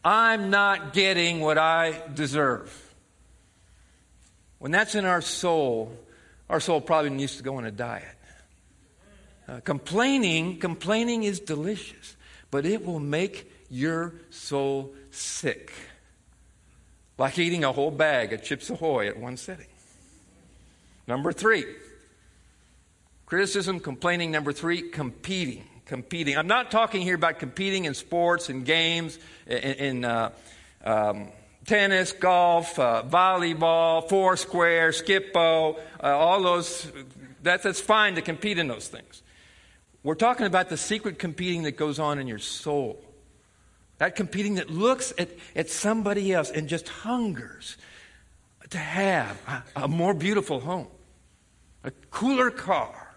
I'm 0.04 0.50
not 0.50 0.94
getting 0.94 1.40
what 1.40 1.60
I 1.60 2.02
deserve. 2.16 2.87
When 4.60 4.72
that's 4.72 4.96
in 4.96 5.06
our 5.06 5.22
soul, 5.22 5.92
our 6.50 6.60
soul 6.60 6.82
probably 6.82 7.12
needs 7.12 7.38
to 7.38 7.44
go 7.44 7.58
on 7.58 7.66
a 7.66 7.72
diet. 7.72 8.06
Uh, 9.48 9.60
complaining, 9.62 10.60
complaining 10.60 11.24
is 11.24 11.40
delicious, 11.40 12.16
but 12.52 12.66
it 12.66 12.86
will 12.86 13.00
make 13.00 13.52
your 13.70 14.14
soul 14.30 14.94
sick 15.12 15.72
like 17.18 17.40
eating 17.40 17.64
a 17.64 17.72
whole 17.72 17.92
bag 17.92 18.34
of 18.34 18.44
Chips 18.44 18.70
Ahoy 18.70 19.08
at 19.08 19.18
one 19.18 19.38
sitting. 19.38 19.68
Number 21.08 21.32
three, 21.32 21.66
criticism, 23.26 23.80
complaining. 23.80 24.32
Number 24.32 24.54
three, 24.54 24.90
competing. 24.90 25.64
Competing. 25.86 26.38
I'm 26.38 26.48
not 26.48 26.70
talking 26.70 27.02
here 27.02 27.16
about 27.16 27.40
competing 27.40 27.86
in 27.86 27.94
sports 27.94 28.50
and 28.50 28.66
games, 28.66 29.18
in, 29.48 29.58
in 29.58 30.06
uh, 30.06 30.32
um, 30.84 31.30
tennis, 31.68 32.14
golf, 32.14 32.80
uh, 32.80 33.04
volleyball, 33.08 34.10
foursquare, 34.10 34.92
Skip-Bo, 34.92 35.78
uh, 36.02 36.08
all 36.08 36.42
those. 36.42 36.92
That, 37.44 37.62
that's 37.62 37.80
fine 37.80 38.16
to 38.16 38.22
compete 38.22 38.58
in 38.58 38.68
those 38.68 38.88
things. 38.88 39.22
We're 40.02 40.16
talking 40.16 40.48
about 40.48 40.70
the 40.70 40.78
secret 40.78 41.20
competing 41.20 41.64
that 41.64 41.74
goes 41.74 42.00
on 42.00 42.18
in 42.18 42.28
your 42.28 42.40
soul. 42.40 43.04
That 44.00 44.16
competing 44.16 44.56
that 44.56 44.70
looks 44.70 45.14
at, 45.18 45.30
at 45.56 45.70
somebody 45.70 46.34
else 46.34 46.50
and 46.50 46.68
just 46.68 46.88
hungers 46.88 47.78
to 48.70 48.78
have 48.78 49.40
a, 49.48 49.84
a 49.84 49.88
more 49.88 50.14
beautiful 50.14 50.60
home, 50.60 50.88
a 51.84 51.92
cooler 52.12 52.50
car, 52.50 53.16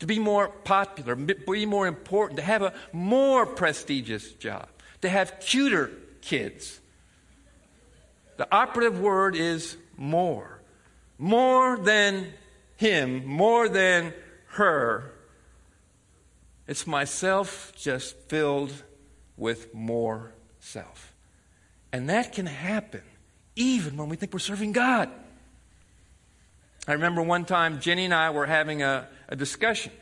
to 0.00 0.06
be 0.06 0.18
more 0.18 0.48
popular, 0.48 1.14
be 1.14 1.66
more 1.66 1.86
important, 1.86 2.38
to 2.38 2.42
have 2.42 2.62
a 2.62 2.72
more 2.92 3.46
prestigious 3.46 4.32
job, 4.32 4.68
to 5.00 5.08
have 5.08 5.38
cuter 5.40 5.92
kids. 6.20 6.80
The 8.42 8.52
operative 8.52 8.98
word 8.98 9.36
is 9.36 9.76
more. 9.96 10.60
More 11.16 11.78
than 11.78 12.26
him, 12.74 13.24
more 13.24 13.68
than 13.68 14.12
her. 14.46 15.12
It's 16.66 16.84
myself 16.84 17.72
just 17.76 18.16
filled 18.28 18.72
with 19.36 19.72
more 19.72 20.32
self. 20.58 21.14
And 21.92 22.10
that 22.10 22.32
can 22.32 22.46
happen 22.46 23.02
even 23.54 23.96
when 23.96 24.08
we 24.08 24.16
think 24.16 24.32
we're 24.32 24.40
serving 24.40 24.72
God. 24.72 25.08
I 26.88 26.94
remember 26.94 27.22
one 27.22 27.44
time 27.44 27.78
Jenny 27.78 28.06
and 28.06 28.12
I 28.12 28.30
were 28.30 28.46
having 28.46 28.82
a, 28.82 29.06
a 29.28 29.36
discussion 29.36 29.92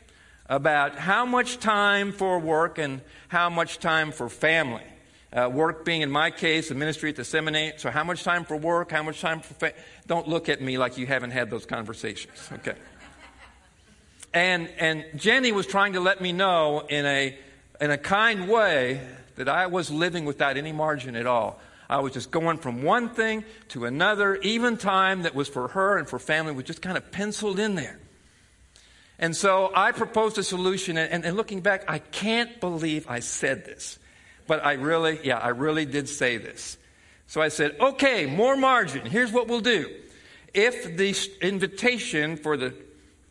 about 0.47 0.95
how 0.97 1.27
much 1.27 1.59
time 1.59 2.11
for 2.11 2.39
work 2.39 2.79
and 2.79 3.01
how 3.27 3.51
much 3.51 3.77
time 3.77 4.11
for 4.11 4.29
family. 4.29 4.81
Uh, 5.33 5.49
work 5.49 5.85
being, 5.85 6.01
in 6.01 6.11
my 6.11 6.29
case, 6.29 6.67
the 6.69 6.75
ministry 6.75 7.09
at 7.09 7.15
the 7.15 7.23
seminary. 7.23 7.71
So, 7.77 7.89
how 7.89 8.03
much 8.03 8.23
time 8.23 8.43
for 8.43 8.57
work? 8.57 8.91
How 8.91 9.01
much 9.01 9.21
time 9.21 9.39
for 9.39 9.53
fa- 9.53 9.73
Don't 10.05 10.27
look 10.27 10.49
at 10.49 10.61
me 10.61 10.77
like 10.77 10.97
you 10.97 11.07
haven't 11.07 11.31
had 11.31 11.49
those 11.49 11.65
conversations. 11.65 12.49
Okay. 12.53 12.75
And 14.33 14.69
and 14.77 15.05
Jenny 15.15 15.51
was 15.51 15.67
trying 15.67 15.93
to 15.93 15.99
let 15.99 16.21
me 16.21 16.31
know 16.31 16.85
in 16.87 17.05
a 17.05 17.37
in 17.81 17.91
a 17.91 17.97
kind 17.97 18.47
way 18.47 19.01
that 19.35 19.49
I 19.49 19.67
was 19.67 19.91
living 19.91 20.23
without 20.23 20.55
any 20.55 20.71
margin 20.71 21.15
at 21.15 21.27
all. 21.27 21.59
I 21.89 21.99
was 21.99 22.13
just 22.13 22.31
going 22.31 22.57
from 22.57 22.83
one 22.83 23.09
thing 23.09 23.43
to 23.69 23.85
another. 23.85 24.35
Even 24.37 24.77
time 24.77 25.23
that 25.23 25.35
was 25.35 25.49
for 25.49 25.67
her 25.69 25.97
and 25.97 26.07
for 26.07 26.19
family 26.19 26.53
was 26.53 26.63
just 26.63 26.81
kind 26.81 26.95
of 26.95 27.11
penciled 27.11 27.59
in 27.59 27.75
there. 27.75 27.99
And 29.19 29.35
so 29.35 29.71
I 29.75 29.91
proposed 29.91 30.37
a 30.37 30.43
solution, 30.43 30.97
and, 30.97 31.23
and, 31.23 31.37
looking 31.37 31.59
back, 31.59 31.83
I 31.87 31.99
can't 31.99 32.59
believe 32.59 33.05
I 33.07 33.19
said 33.19 33.65
this. 33.65 33.99
But 34.51 34.65
I 34.65 34.73
really, 34.73 35.17
yeah, 35.23 35.37
I 35.37 35.47
really 35.47 35.85
did 35.85 36.09
say 36.09 36.35
this. 36.35 36.77
So 37.25 37.41
I 37.41 37.47
said, 37.47 37.77
okay, 37.79 38.25
more 38.25 38.57
margin. 38.57 39.05
Here's 39.05 39.31
what 39.31 39.47
we'll 39.47 39.61
do. 39.61 39.89
If 40.53 40.97
the 40.97 41.15
invitation 41.41 42.35
for 42.35 42.57
the 42.57 42.73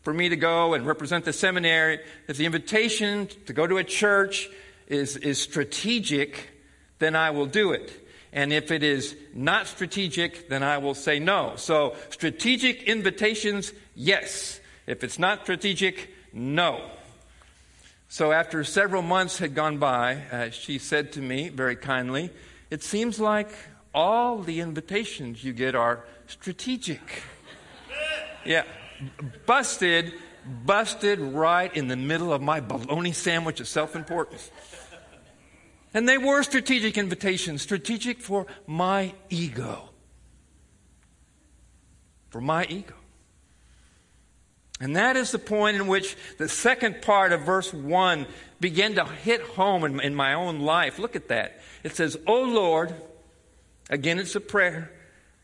for 0.01 0.15
me 0.15 0.29
to 0.29 0.35
go 0.35 0.73
and 0.73 0.83
represent 0.83 1.25
the 1.25 1.31
seminary, 1.31 1.99
if 2.27 2.37
the 2.37 2.47
invitation 2.47 3.27
to 3.45 3.53
go 3.53 3.67
to 3.67 3.77
a 3.77 3.83
church 3.83 4.49
is, 4.87 5.15
is 5.15 5.39
strategic, 5.39 6.49
then 6.97 7.15
I 7.15 7.29
will 7.29 7.45
do 7.45 7.71
it. 7.73 7.93
And 8.33 8.51
if 8.51 8.71
it 8.71 8.81
is 8.81 9.15
not 9.35 9.67
strategic, 9.67 10.49
then 10.49 10.63
I 10.63 10.79
will 10.79 10.95
say 10.95 11.19
no. 11.19 11.53
So, 11.57 11.93
strategic 12.09 12.81
invitations, 12.81 13.73
yes. 13.93 14.59
If 14.87 15.03
it's 15.03 15.19
not 15.19 15.43
strategic, 15.43 16.09
no. 16.33 16.81
So, 18.11 18.33
after 18.33 18.65
several 18.65 19.03
months 19.03 19.37
had 19.37 19.55
gone 19.55 19.77
by, 19.77 20.23
uh, 20.33 20.49
she 20.49 20.79
said 20.79 21.13
to 21.13 21.21
me 21.21 21.47
very 21.47 21.77
kindly, 21.77 22.29
It 22.69 22.83
seems 22.83 23.21
like 23.21 23.47
all 23.93 24.39
the 24.39 24.59
invitations 24.59 25.45
you 25.45 25.53
get 25.53 25.75
are 25.75 26.03
strategic. 26.27 26.99
Yeah, 28.43 28.63
busted 29.45 30.13
busted 30.65 31.19
right 31.19 31.73
in 31.73 31.87
the 31.87 31.95
middle 31.95 32.33
of 32.33 32.41
my 32.41 32.59
bologna 32.59 33.13
sandwich 33.13 33.61
of 33.61 33.67
self 33.67 33.95
importance. 33.95 34.51
And 35.93 36.09
they 36.09 36.17
were 36.17 36.43
strategic 36.43 36.97
invitations, 36.97 37.61
strategic 37.61 38.19
for 38.19 38.45
my 38.67 39.13
ego. 39.29 39.91
For 42.29 42.41
my 42.41 42.65
ego. 42.65 42.95
And 44.81 44.95
that 44.95 45.15
is 45.15 45.31
the 45.31 45.39
point 45.39 45.77
in 45.77 45.85
which 45.85 46.17
the 46.39 46.49
second 46.49 47.03
part 47.03 47.31
of 47.31 47.41
verse 47.41 47.71
1 47.71 48.25
began 48.59 48.95
to 48.95 49.05
hit 49.05 49.41
home 49.41 49.83
in, 49.83 49.99
in 49.99 50.15
my 50.15 50.33
own 50.33 50.61
life. 50.61 50.97
Look 50.97 51.15
at 51.15 51.27
that. 51.27 51.61
It 51.83 51.95
says, 51.95 52.17
O 52.25 52.41
Lord, 52.41 52.93
again, 53.91 54.17
it's 54.17 54.35
a 54.35 54.41
prayer. 54.41 54.91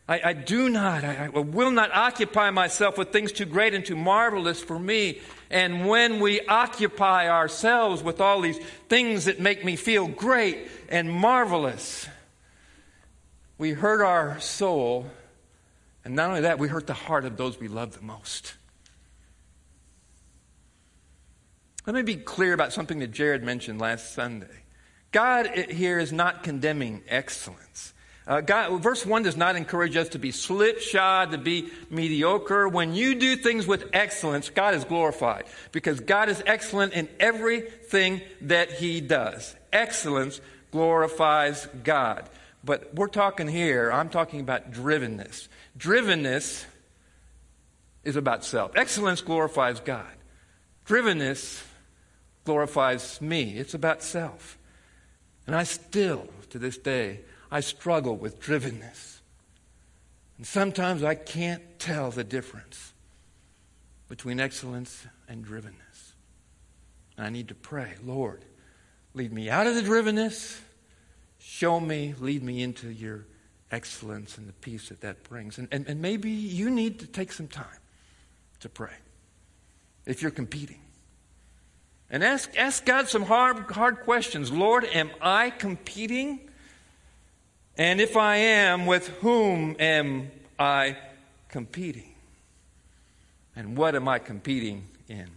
I, 0.08 0.20
I 0.24 0.32
do 0.32 0.68
not, 0.68 1.04
I, 1.04 1.30
I 1.32 1.38
will 1.38 1.70
not 1.70 1.92
occupy 1.94 2.50
myself 2.50 2.98
with 2.98 3.12
things 3.12 3.30
too 3.30 3.44
great 3.44 3.74
and 3.74 3.86
too 3.86 3.94
marvelous 3.94 4.60
for 4.60 4.76
me. 4.76 5.20
And 5.50 5.86
when 5.86 6.18
we 6.18 6.40
occupy 6.40 7.28
ourselves 7.28 8.02
with 8.02 8.20
all 8.20 8.40
these 8.40 8.58
things 8.88 9.26
that 9.26 9.38
make 9.38 9.64
me 9.64 9.76
feel 9.76 10.08
great 10.08 10.66
and 10.88 11.08
marvelous, 11.08 12.08
we 13.56 13.70
hurt 13.70 14.04
our 14.04 14.40
soul. 14.40 15.06
And 16.04 16.16
not 16.16 16.30
only 16.30 16.40
that, 16.40 16.58
we 16.58 16.66
hurt 16.66 16.88
the 16.88 16.94
heart 16.94 17.24
of 17.24 17.36
those 17.36 17.60
we 17.60 17.68
love 17.68 17.94
the 17.94 18.02
most. 18.02 18.54
Let 21.88 21.94
me 21.94 22.02
be 22.02 22.16
clear 22.16 22.52
about 22.52 22.74
something 22.74 22.98
that 22.98 23.12
Jared 23.12 23.42
mentioned 23.42 23.80
last 23.80 24.12
Sunday. 24.12 24.60
God 25.10 25.46
here 25.70 25.98
is 25.98 26.12
not 26.12 26.42
condemning 26.42 27.02
excellence. 27.08 27.94
Uh, 28.26 28.42
God, 28.42 28.82
verse 28.82 29.06
1 29.06 29.22
does 29.22 29.38
not 29.38 29.56
encourage 29.56 29.96
us 29.96 30.10
to 30.10 30.18
be 30.18 30.30
slipshod, 30.30 31.30
to 31.30 31.38
be 31.38 31.70
mediocre. 31.88 32.68
When 32.68 32.94
you 32.94 33.14
do 33.14 33.36
things 33.36 33.66
with 33.66 33.88
excellence, 33.94 34.50
God 34.50 34.74
is 34.74 34.84
glorified 34.84 35.44
because 35.72 36.00
God 36.00 36.28
is 36.28 36.42
excellent 36.44 36.92
in 36.92 37.08
everything 37.18 38.20
that 38.42 38.70
He 38.70 39.00
does. 39.00 39.56
Excellence 39.72 40.42
glorifies 40.70 41.68
God. 41.84 42.28
But 42.62 42.94
we're 42.96 43.08
talking 43.08 43.48
here, 43.48 43.90
I'm 43.90 44.10
talking 44.10 44.40
about 44.40 44.72
drivenness. 44.72 45.48
Drivenness 45.78 46.66
is 48.04 48.16
about 48.16 48.44
self. 48.44 48.72
Excellence 48.76 49.22
glorifies 49.22 49.80
God. 49.80 50.04
Drivenness 50.86 51.62
glorifies 52.48 53.20
me. 53.20 53.58
It's 53.58 53.74
about 53.74 54.02
self. 54.02 54.56
And 55.46 55.54
I 55.54 55.64
still, 55.64 56.26
to 56.48 56.58
this 56.58 56.78
day, 56.78 57.20
I 57.50 57.60
struggle 57.60 58.16
with 58.16 58.40
drivenness. 58.40 59.18
And 60.38 60.46
sometimes 60.46 61.02
I 61.02 61.14
can't 61.14 61.62
tell 61.78 62.10
the 62.10 62.24
difference 62.24 62.94
between 64.08 64.40
excellence 64.40 65.06
and 65.28 65.44
drivenness. 65.44 66.14
And 67.18 67.26
I 67.26 67.28
need 67.28 67.48
to 67.48 67.54
pray, 67.54 67.92
Lord, 68.02 68.46
lead 69.12 69.30
me 69.30 69.50
out 69.50 69.66
of 69.66 69.74
the 69.74 69.82
drivenness. 69.82 70.58
Show 71.38 71.80
me, 71.80 72.14
lead 72.18 72.42
me 72.42 72.62
into 72.62 72.88
your 72.88 73.26
excellence 73.70 74.38
and 74.38 74.48
the 74.48 74.54
peace 74.54 74.88
that 74.88 75.02
that 75.02 75.22
brings. 75.22 75.58
And, 75.58 75.68
and, 75.70 75.86
and 75.86 76.00
maybe 76.00 76.30
you 76.30 76.70
need 76.70 77.00
to 77.00 77.06
take 77.06 77.30
some 77.30 77.48
time 77.48 77.82
to 78.60 78.70
pray 78.70 78.96
if 80.06 80.22
you're 80.22 80.30
competing. 80.30 80.80
And 82.10 82.24
ask, 82.24 82.50
ask 82.56 82.84
God 82.84 83.08
some 83.08 83.22
hard, 83.22 83.70
hard 83.70 84.00
questions. 84.00 84.50
Lord, 84.50 84.84
am 84.84 85.10
I 85.20 85.50
competing 85.50 86.40
and 87.78 88.00
if 88.00 88.16
I 88.16 88.36
am, 88.36 88.86
with 88.86 89.06
whom 89.20 89.76
am 89.78 90.32
I 90.58 90.96
competing? 91.48 92.12
And 93.54 93.76
what 93.76 93.94
am 93.94 94.08
I 94.08 94.18
competing 94.18 94.84
in? 95.08 95.28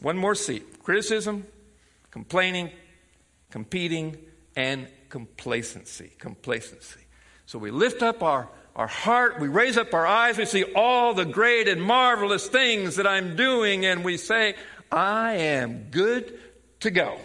One 0.00 0.16
more 0.16 0.36
seat 0.36 0.82
criticism, 0.84 1.44
complaining, 2.12 2.70
competing, 3.50 4.16
and 4.56 4.86
complacency. 5.08 6.12
Complacency. 6.18 7.00
So 7.46 7.58
we 7.58 7.72
lift 7.72 8.00
up 8.00 8.22
our, 8.22 8.48
our 8.76 8.86
heart, 8.86 9.40
we 9.40 9.48
raise 9.48 9.76
up 9.76 9.92
our 9.92 10.06
eyes, 10.06 10.38
we 10.38 10.44
see 10.44 10.62
all 10.76 11.14
the 11.14 11.24
great 11.24 11.66
and 11.66 11.82
marvelous 11.82 12.46
things 12.46 12.94
that 12.94 13.08
I'm 13.08 13.34
doing, 13.34 13.84
and 13.84 14.04
we 14.04 14.16
say, 14.16 14.54
I 14.90 15.34
am 15.34 15.86
good 15.90 16.38
to 16.80 16.90
go. 16.90 17.18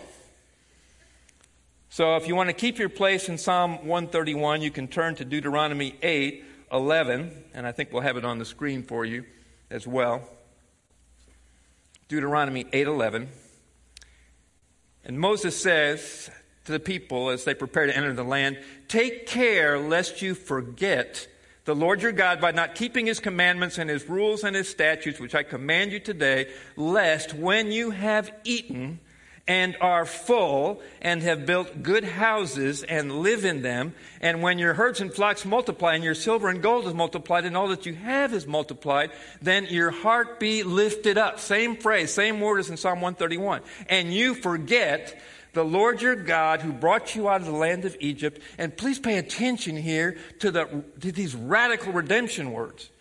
So 1.90 2.16
if 2.18 2.28
you 2.28 2.36
want 2.36 2.50
to 2.50 2.54
keep 2.54 2.78
your 2.78 2.90
place 2.90 3.30
in 3.30 3.38
Psalm 3.38 3.88
131, 3.88 4.62
you 4.62 4.70
can 4.70 4.88
turn 4.88 5.16
to 5.16 5.26
Deuteronomy 5.26 5.96
8 6.02 6.44
11, 6.72 7.32
and 7.54 7.66
I 7.66 7.72
think 7.72 7.94
we'll 7.94 8.02
have 8.02 8.18
it 8.18 8.26
on 8.26 8.38
the 8.38 8.46
screen 8.46 8.84
for 8.84 9.06
you 9.06 9.24
as 9.70 9.88
well. 9.88 10.28
Deuteronomy 12.08 12.66
8 12.72 12.88
11. 12.88 13.30
And 15.06 15.20
Moses 15.20 15.60
says 15.60 16.30
to 16.66 16.72
the 16.72 16.80
people 16.80 17.30
as 17.30 17.46
they 17.46 17.54
prepare 17.54 17.86
to 17.86 17.96
enter 17.96 18.14
the 18.14 18.24
land, 18.24 18.60
Take 18.88 19.28
care 19.28 19.80
lest 19.80 20.22
you 20.22 20.36
forget 20.36 21.28
the 21.66 21.76
Lord 21.76 22.02
your 22.02 22.12
God 22.12 22.40
by 22.40 22.52
not 22.52 22.76
keeping 22.76 23.08
his 23.08 23.20
commandments 23.20 23.78
and 23.78 23.90
his 23.90 24.08
rules 24.08 24.44
and 24.44 24.56
his 24.56 24.70
statutes, 24.70 25.20
which 25.20 25.36
I 25.36 25.44
command 25.44 25.92
you 25.92 26.00
today, 26.00 26.48
lest 26.76 27.34
when 27.34 27.72
you 27.72 27.92
have 27.92 28.32
eaten, 28.44 29.00
and 29.48 29.78
are 29.80 30.06
full 30.06 30.82
and 31.02 31.22
have 31.22 31.46
built 31.46 31.84
good 31.84 32.04
houses 32.04 32.84
and 32.84 33.20
live 33.20 33.46
in 33.46 33.62
them. 33.62 33.94
And 34.20 34.42
when 34.42 34.58
your 34.58 34.74
herds 34.74 35.02
and 35.02 35.14
flocks 35.14 35.46
multiply 35.46 35.94
and 35.94 36.04
your 36.04 36.16
silver 36.16 36.50
and 36.50 36.62
gold 36.62 36.88
is 36.88 36.94
multiplied 36.94 37.46
and 37.46 37.56
all 37.56 37.68
that 37.68 37.86
you 37.86 37.94
have 37.94 38.34
is 38.34 38.48
multiplied, 38.48 39.12
then 39.42 39.66
your 39.66 39.92
heart 39.92 40.40
be 40.40 40.64
lifted 40.64 41.18
up. 41.18 41.40
Same 41.40 41.76
phrase, 41.76 42.12
same 42.12 42.40
word 42.42 42.60
as 42.60 42.70
in 42.70 42.78
Psalm 42.78 43.02
131. 43.02 43.62
And 43.88 44.14
you 44.14 44.34
forget 44.34 45.20
the 45.56 45.66
Lord 45.66 46.02
your 46.02 46.16
God 46.16 46.62
who 46.62 46.72
brought 46.72 47.16
you 47.16 47.28
out 47.28 47.42
of 47.42 47.48
the 47.48 47.54
land 47.54 47.86
of 47.86 47.98
Egypt. 48.00 48.40
And 48.58 48.76
please 48.78 49.00
pay 49.00 49.18
attention 49.18 49.76
here 49.76 50.18
to, 50.40 50.52
the, 50.52 50.84
to 51.00 51.12
these 51.12 51.34
radical 51.34 51.94
redemption 51.94 52.52
words 52.52 52.92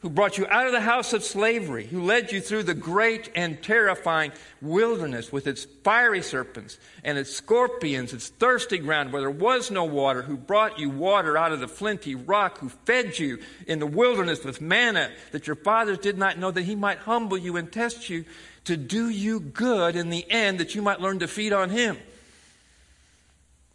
who 0.00 0.10
brought 0.10 0.38
you 0.38 0.46
out 0.46 0.66
of 0.66 0.72
the 0.72 0.80
house 0.80 1.12
of 1.12 1.24
slavery, 1.24 1.84
who 1.84 2.02
led 2.02 2.30
you 2.30 2.40
through 2.40 2.62
the 2.62 2.74
great 2.74 3.30
and 3.34 3.60
terrifying 3.62 4.30
wilderness 4.62 5.32
with 5.32 5.48
its 5.48 5.64
fiery 5.82 6.22
serpents 6.22 6.78
and 7.02 7.18
its 7.18 7.34
scorpions, 7.34 8.12
its 8.12 8.28
thirsty 8.28 8.78
ground 8.78 9.12
where 9.12 9.22
there 9.22 9.30
was 9.30 9.70
no 9.70 9.84
water, 9.84 10.22
who 10.22 10.36
brought 10.36 10.78
you 10.78 10.90
water 10.90 11.36
out 11.36 11.50
of 11.50 11.60
the 11.60 11.66
flinty 11.66 12.14
rock, 12.14 12.58
who 12.58 12.68
fed 12.68 13.18
you 13.18 13.38
in 13.66 13.80
the 13.80 13.86
wilderness 13.86 14.44
with 14.44 14.60
manna 14.60 15.10
that 15.32 15.46
your 15.46 15.56
fathers 15.56 15.98
did 15.98 16.16
not 16.16 16.38
know, 16.38 16.52
that 16.52 16.62
he 16.62 16.76
might 16.76 16.98
humble 16.98 17.38
you 17.38 17.56
and 17.56 17.72
test 17.72 18.08
you 18.08 18.24
to 18.66 18.76
do 18.76 19.08
you 19.08 19.40
good 19.40 19.96
in 19.96 20.10
the 20.10 20.24
end, 20.30 20.60
that 20.60 20.74
you 20.74 20.82
might 20.82 21.00
learn 21.00 21.18
to 21.20 21.28
feed 21.28 21.52
on 21.52 21.70
him. 21.70 21.96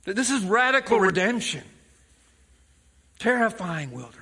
This 0.05 0.29
is 0.29 0.43
radical 0.43 0.99
redemption. 0.99 1.63
Terrifying 3.19 3.91
wilderness 3.91 4.21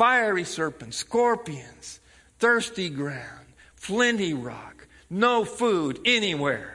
fiery 0.00 0.44
serpents, 0.44 0.96
scorpions, 0.96 2.00
thirsty 2.38 2.88
ground, 2.88 3.46
flinty 3.74 4.32
rock, 4.32 4.86
no 5.10 5.44
food 5.44 6.00
anywhere. 6.06 6.74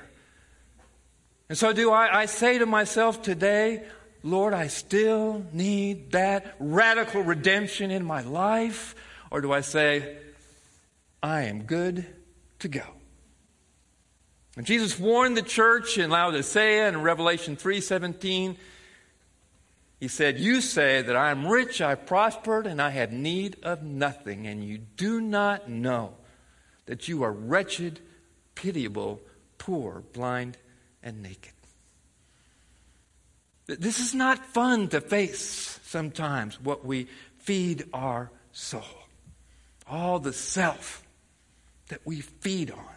And 1.50 1.58
so, 1.58 1.74
do 1.74 1.90
I, 1.90 2.22
I 2.22 2.26
say 2.28 2.60
to 2.60 2.68
myself 2.68 3.24
today, 3.24 3.84
Lord, 4.22 4.54
I 4.54 4.68
still 4.68 5.44
need 5.52 6.12
that 6.12 6.56
radical 6.60 7.24
redemption 7.24 7.90
in 7.90 8.06
my 8.06 8.22
life? 8.22 8.94
Or 9.32 9.42
do 9.42 9.52
I 9.52 9.62
say, 9.62 10.18
I 11.24 11.46
am 11.46 11.64
good 11.64 12.06
to 12.66 12.80
go? 12.80 12.86
And 14.58 14.66
Jesus 14.66 15.00
warned 15.00 15.38
the 15.38 15.42
church 15.42 15.98
in 15.98 16.10
Laodicea 16.10 16.88
in 16.88 17.02
Revelation 17.02 17.56
3:17 17.58 18.58
he 20.00 20.08
said, 20.10 20.40
You 20.40 20.62
say 20.62 21.02
that 21.02 21.16
I 21.16 21.32
am 21.32 21.48
rich, 21.48 21.82
I 21.82 21.96
prospered, 21.96 22.68
and 22.68 22.82
I 22.82 22.90
have 22.90 23.12
need 23.12 23.58
of 23.64 23.84
nothing, 23.84 24.46
and 24.46 24.64
you 24.64 24.78
do 24.78 25.22
not 25.22 25.70
know 25.70 26.14
that 26.86 27.08
you 27.08 27.24
are 27.24 27.32
wretched, 27.32 28.00
pitiable, 28.56 29.22
poor, 29.58 30.04
blind, 30.14 30.58
and 31.02 31.24
naked. 31.24 31.54
This 33.68 34.00
is 34.00 34.14
not 34.14 34.46
fun 34.46 34.90
to 34.90 35.02
face 35.02 35.80
sometimes 35.84 36.62
what 36.62 36.86
we 36.86 37.08
feed 37.40 37.86
our 37.94 38.32
soul. 38.52 38.84
All 39.88 40.20
the 40.20 40.34
self 40.34 41.05
that 41.90 42.02
we 42.06 42.22
feed 42.22 42.72
on. 42.72 42.96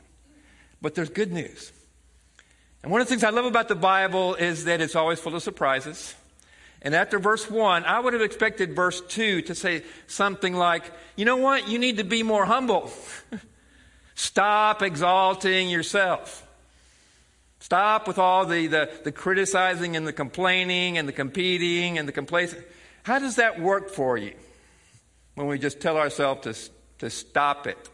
But 0.81 0.95
there's 0.95 1.11
good 1.11 1.33
news. 1.33 1.73
And 2.83 2.93
one 2.93 3.01
of 3.01 3.07
the 3.07 3.11
things 3.11 3.25
I 3.25 3.31
love 3.31 3.45
about 3.45 3.69
the 3.69 3.75
Bible 3.75 4.35
is 4.35 4.65
that 4.65 4.81
it's 4.81 4.95
always 4.95 5.19
full 5.19 5.35
of 5.35 5.43
surprises. 5.43 6.15
And 6.81 6.95
after 6.95 7.19
verse 7.19 7.51
1, 7.51 7.85
I 7.85 7.99
would 7.99 8.13
have 8.13 8.23
expected 8.23 8.77
verse 8.77 9.01
2 9.01 9.43
to 9.43 9.55
say 9.55 9.83
something 10.07 10.55
like, 10.55 10.85
you 11.17 11.25
know 11.25 11.37
what? 11.37 11.69
You 11.69 11.79
need 11.79 11.97
to 11.97 12.05
be 12.05 12.23
more 12.23 12.45
humble. 12.45 12.91
Stop 14.15 14.83
exalting 14.83 15.71
yourself. 15.71 16.45
Stop 17.61 18.07
with 18.07 18.19
all 18.19 18.47
the, 18.47 18.69
the, 18.69 18.91
the, 19.05 19.13
criticizing 19.13 19.97
and 19.97 20.07
the 20.07 20.13
complaining 20.13 20.97
and 20.97 21.09
the 21.09 21.13
competing 21.13 21.99
and 21.99 22.07
the 22.07 22.13
complacent. 22.13 22.65
How 23.03 23.19
does 23.19 23.37
that 23.37 23.61
work 23.61 23.91
for 23.91 24.17
you 24.17 24.35
when 25.35 25.49
we 25.49 25.59
just 25.59 25.81
tell 25.81 25.97
ourselves 25.97 26.43
to, 26.43 27.07
to 27.07 27.11
stop 27.11 27.67
it? 27.67 27.91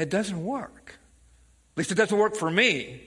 It 0.00 0.10
doesn't 0.10 0.42
work. 0.42 0.98
At 1.74 1.78
least 1.78 1.92
it 1.92 1.96
doesn't 1.96 2.16
work 2.16 2.36
for 2.36 2.50
me. 2.50 3.02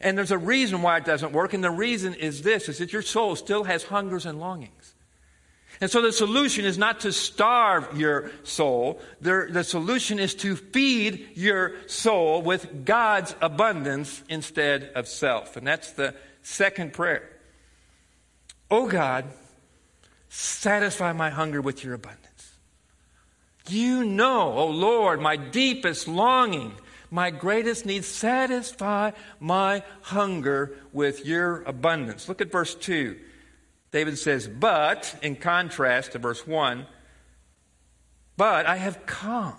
And 0.00 0.16
there's 0.16 0.30
a 0.30 0.38
reason 0.38 0.82
why 0.82 0.98
it 0.98 1.04
doesn't 1.04 1.32
work, 1.32 1.54
and 1.54 1.64
the 1.64 1.70
reason 1.70 2.14
is 2.14 2.42
this 2.42 2.68
is 2.68 2.78
that 2.78 2.92
your 2.92 3.02
soul 3.02 3.34
still 3.34 3.64
has 3.64 3.82
hungers 3.84 4.26
and 4.26 4.38
longings. 4.38 4.94
And 5.80 5.90
so 5.90 6.02
the 6.02 6.12
solution 6.12 6.64
is 6.64 6.76
not 6.76 7.00
to 7.00 7.12
starve 7.12 7.98
your 7.98 8.32
soul. 8.42 9.00
The, 9.20 9.48
the 9.50 9.62
solution 9.62 10.18
is 10.18 10.34
to 10.36 10.56
feed 10.56 11.28
your 11.34 11.74
soul 11.86 12.42
with 12.42 12.84
God's 12.84 13.34
abundance 13.40 14.22
instead 14.28 14.90
of 14.94 15.06
self. 15.06 15.56
And 15.56 15.66
that's 15.66 15.92
the 15.92 16.14
second 16.42 16.94
prayer. 16.94 17.28
Oh 18.70 18.88
God, 18.88 19.26
satisfy 20.28 21.12
my 21.12 21.30
hunger 21.30 21.60
with 21.60 21.84
your 21.84 21.94
abundance. 21.94 22.27
You 23.68 24.04
know, 24.04 24.52
oh 24.52 24.68
Lord, 24.68 25.20
my 25.20 25.36
deepest 25.36 26.08
longing, 26.08 26.74
my 27.10 27.30
greatest 27.30 27.86
need. 27.86 28.04
Satisfy 28.04 29.12
my 29.40 29.82
hunger 30.02 30.74
with 30.92 31.26
your 31.26 31.62
abundance. 31.62 32.28
Look 32.28 32.40
at 32.40 32.50
verse 32.50 32.74
2. 32.74 33.18
David 33.90 34.18
says, 34.18 34.46
But, 34.48 35.18
in 35.22 35.36
contrast 35.36 36.12
to 36.12 36.18
verse 36.18 36.46
1, 36.46 36.86
but 38.36 38.66
I 38.66 38.76
have 38.76 39.06
calmed 39.06 39.56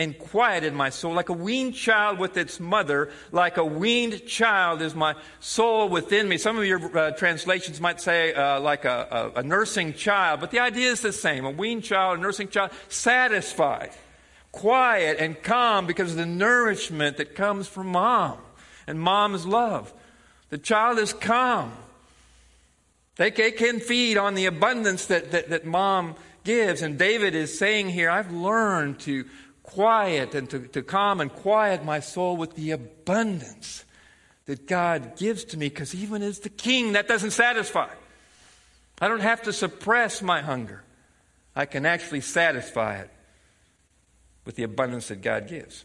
and 0.00 0.18
quieted 0.18 0.72
my 0.72 0.90
soul 0.90 1.12
like 1.12 1.28
a 1.28 1.34
weaned 1.34 1.74
child 1.74 2.18
with 2.18 2.36
its 2.36 2.58
mother, 2.58 3.10
like 3.30 3.56
a 3.56 3.64
weaned 3.64 4.26
child 4.26 4.82
is 4.82 4.94
my 4.94 5.14
soul 5.38 5.88
within 5.88 6.28
me. 6.28 6.38
Some 6.38 6.58
of 6.58 6.64
your 6.64 6.98
uh, 6.98 7.10
translations 7.12 7.80
might 7.80 8.00
say 8.00 8.34
uh, 8.34 8.58
like 8.60 8.84
a, 8.84 9.32
a, 9.36 9.40
a 9.40 9.42
nursing 9.44 9.94
child, 9.94 10.40
but 10.40 10.50
the 10.50 10.58
idea 10.58 10.90
is 10.90 11.02
the 11.02 11.12
same. 11.12 11.44
A 11.44 11.50
weaned 11.50 11.84
child, 11.84 12.18
a 12.18 12.22
nursing 12.22 12.48
child, 12.48 12.72
satisfied, 12.88 13.92
quiet, 14.50 15.18
and 15.20 15.40
calm 15.40 15.86
because 15.86 16.10
of 16.12 16.16
the 16.16 16.26
nourishment 16.26 17.18
that 17.18 17.36
comes 17.36 17.68
from 17.68 17.88
mom 17.88 18.38
and 18.88 18.98
mom's 18.98 19.46
love. 19.46 19.92
The 20.48 20.58
child 20.58 20.98
is 20.98 21.12
calm 21.12 21.72
they, 23.20 23.30
they 23.30 23.50
can 23.50 23.80
feed 23.80 24.16
on 24.16 24.34
the 24.34 24.46
abundance 24.46 25.04
that, 25.06 25.32
that, 25.32 25.50
that 25.50 25.66
mom 25.66 26.14
gives. 26.42 26.80
And 26.80 26.98
David 26.98 27.34
is 27.34 27.58
saying 27.58 27.90
here, 27.90 28.08
I've 28.08 28.32
learned 28.32 28.98
to 29.00 29.26
quiet 29.70 30.34
and 30.34 30.50
to, 30.50 30.60
to 30.60 30.82
calm 30.82 31.20
and 31.20 31.32
quiet 31.32 31.84
my 31.84 32.00
soul 32.00 32.36
with 32.36 32.54
the 32.54 32.72
abundance 32.72 33.84
that 34.46 34.66
God 34.66 35.16
gives 35.16 35.44
to 35.46 35.56
me, 35.56 35.68
because 35.68 35.94
even 35.94 36.22
as 36.22 36.40
the 36.40 36.48
king, 36.48 36.92
that 36.92 37.06
doesn't 37.06 37.30
satisfy. 37.30 37.88
I 39.00 39.08
don't 39.08 39.20
have 39.20 39.42
to 39.42 39.52
suppress 39.52 40.22
my 40.22 40.42
hunger. 40.42 40.82
I 41.54 41.66
can 41.66 41.86
actually 41.86 42.20
satisfy 42.20 42.98
it 42.98 43.10
with 44.44 44.56
the 44.56 44.64
abundance 44.64 45.08
that 45.08 45.22
God 45.22 45.48
gives. 45.48 45.84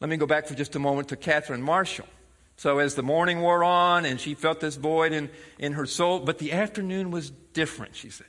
Let 0.00 0.10
me 0.10 0.16
go 0.16 0.26
back 0.26 0.46
for 0.46 0.54
just 0.54 0.76
a 0.76 0.78
moment 0.78 1.08
to 1.08 1.16
Catherine 1.16 1.62
Marshall. 1.62 2.06
So 2.56 2.78
as 2.78 2.96
the 2.96 3.02
morning 3.02 3.40
wore 3.40 3.62
on 3.62 4.04
and 4.04 4.20
she 4.20 4.34
felt 4.34 4.60
this 4.60 4.76
void 4.76 5.12
in, 5.12 5.30
in 5.58 5.74
her 5.74 5.86
soul, 5.86 6.18
but 6.18 6.38
the 6.38 6.52
afternoon 6.52 7.10
was 7.10 7.30
different, 7.30 7.94
she 7.94 8.10
says. 8.10 8.26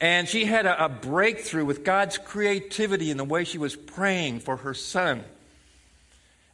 And 0.00 0.26
she 0.26 0.46
had 0.46 0.64
a, 0.64 0.86
a 0.86 0.88
breakthrough 0.88 1.64
with 1.64 1.84
God's 1.84 2.16
creativity 2.16 3.10
in 3.10 3.18
the 3.18 3.24
way 3.24 3.44
she 3.44 3.58
was 3.58 3.76
praying 3.76 4.40
for 4.40 4.58
her 4.58 4.72
son. 4.72 5.24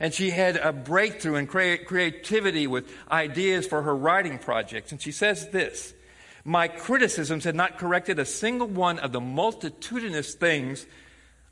And 0.00 0.12
she 0.12 0.30
had 0.30 0.56
a 0.56 0.72
breakthrough 0.72 1.36
in 1.36 1.46
crea- 1.46 1.78
creativity 1.78 2.66
with 2.66 2.92
ideas 3.10 3.66
for 3.66 3.82
her 3.82 3.96
writing 3.96 4.38
projects. 4.38 4.92
And 4.92 5.00
she 5.00 5.12
says 5.12 5.48
this 5.50 5.94
My 6.44 6.68
criticisms 6.68 7.44
had 7.44 7.54
not 7.54 7.78
corrected 7.78 8.18
a 8.18 8.26
single 8.26 8.66
one 8.66 8.98
of 8.98 9.12
the 9.12 9.20
multitudinous 9.20 10.34
things 10.34 10.84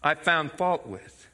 I 0.03 0.15
found 0.15 0.53
fault 0.53 0.87
with. 0.87 1.29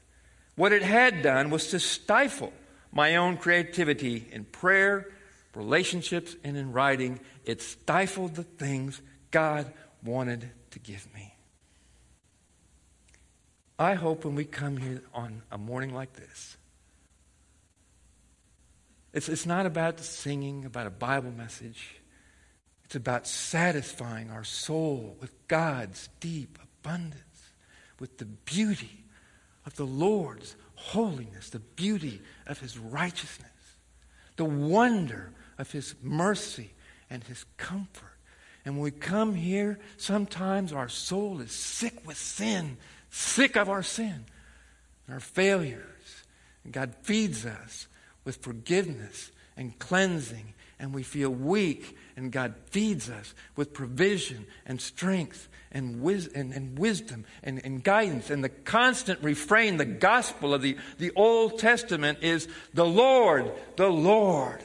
What 0.55 0.71
it 0.71 0.83
had 0.83 1.23
done 1.23 1.49
was 1.49 1.67
to 1.71 1.79
stifle 1.79 2.53
my 2.91 3.15
own 3.15 3.37
creativity 3.37 4.27
in 4.31 4.45
prayer, 4.45 5.07
relationships, 5.55 6.35
and 6.43 6.55
in 6.55 6.71
writing. 6.71 7.19
It 7.45 7.61
stifled 7.61 8.35
the 8.35 8.43
things 8.43 9.01
God 9.31 9.71
wanted 10.03 10.49
to 10.71 10.79
give 10.79 11.07
me. 11.13 11.35
I 13.77 13.95
hope 13.95 14.25
when 14.25 14.35
we 14.35 14.45
come 14.45 14.77
here 14.77 15.01
on 15.13 15.41
a 15.51 15.57
morning 15.57 15.93
like 15.93 16.13
this, 16.13 16.57
it's, 19.13 19.27
it's 19.27 19.45
not 19.45 19.65
about 19.65 19.99
singing, 19.99 20.65
about 20.65 20.87
a 20.87 20.91
Bible 20.91 21.31
message. 21.31 21.95
It's 22.85 22.95
about 22.95 23.27
satisfying 23.27 24.29
our 24.29 24.43
soul 24.43 25.17
with 25.19 25.31
God's 25.47 26.09
deep 26.19 26.59
abundance, 26.61 27.51
with 27.99 28.17
the 28.17 28.25
beauty 28.25 29.03
of 29.65 29.75
the 29.75 29.85
Lord's 29.85 30.55
holiness, 30.75 31.49
the 31.49 31.59
beauty 31.59 32.21
of 32.47 32.59
his 32.59 32.77
righteousness, 32.77 33.49
the 34.35 34.45
wonder 34.45 35.31
of 35.57 35.71
his 35.71 35.95
mercy 36.01 36.71
and 37.09 37.23
his 37.23 37.45
comfort. 37.57 38.17
And 38.65 38.75
when 38.75 38.83
we 38.83 38.91
come 38.91 39.33
here, 39.33 39.79
sometimes 39.97 40.71
our 40.71 40.89
soul 40.89 41.41
is 41.41 41.51
sick 41.51 42.05
with 42.05 42.17
sin, 42.17 42.77
sick 43.09 43.55
of 43.55 43.69
our 43.69 43.83
sin, 43.83 44.25
our 45.09 45.19
failures. 45.19 46.23
And 46.63 46.71
God 46.71 46.93
feeds 47.01 47.45
us 47.45 47.87
with 48.23 48.37
forgiveness 48.37 49.31
and 49.57 49.77
cleansing, 49.79 50.53
and 50.79 50.93
we 50.93 51.03
feel 51.03 51.29
weak, 51.29 51.97
and 52.15 52.31
God 52.31 52.55
feeds 52.67 53.09
us 53.09 53.33
with 53.55 53.73
provision 53.73 54.45
and 54.65 54.79
strength 54.79 55.49
and, 55.71 56.01
wis- 56.01 56.27
and, 56.27 56.53
and 56.53 56.77
wisdom 56.77 57.25
and, 57.43 57.61
and 57.63 57.83
guidance. 57.83 58.29
And 58.29 58.43
the 58.43 58.49
constant 58.49 59.21
refrain, 59.23 59.77
the 59.77 59.85
gospel 59.85 60.53
of 60.53 60.61
the, 60.61 60.77
the 60.97 61.11
Old 61.15 61.59
Testament 61.59 62.19
is 62.21 62.47
the 62.73 62.85
Lord, 62.85 63.51
the 63.75 63.89
Lord, 63.89 64.63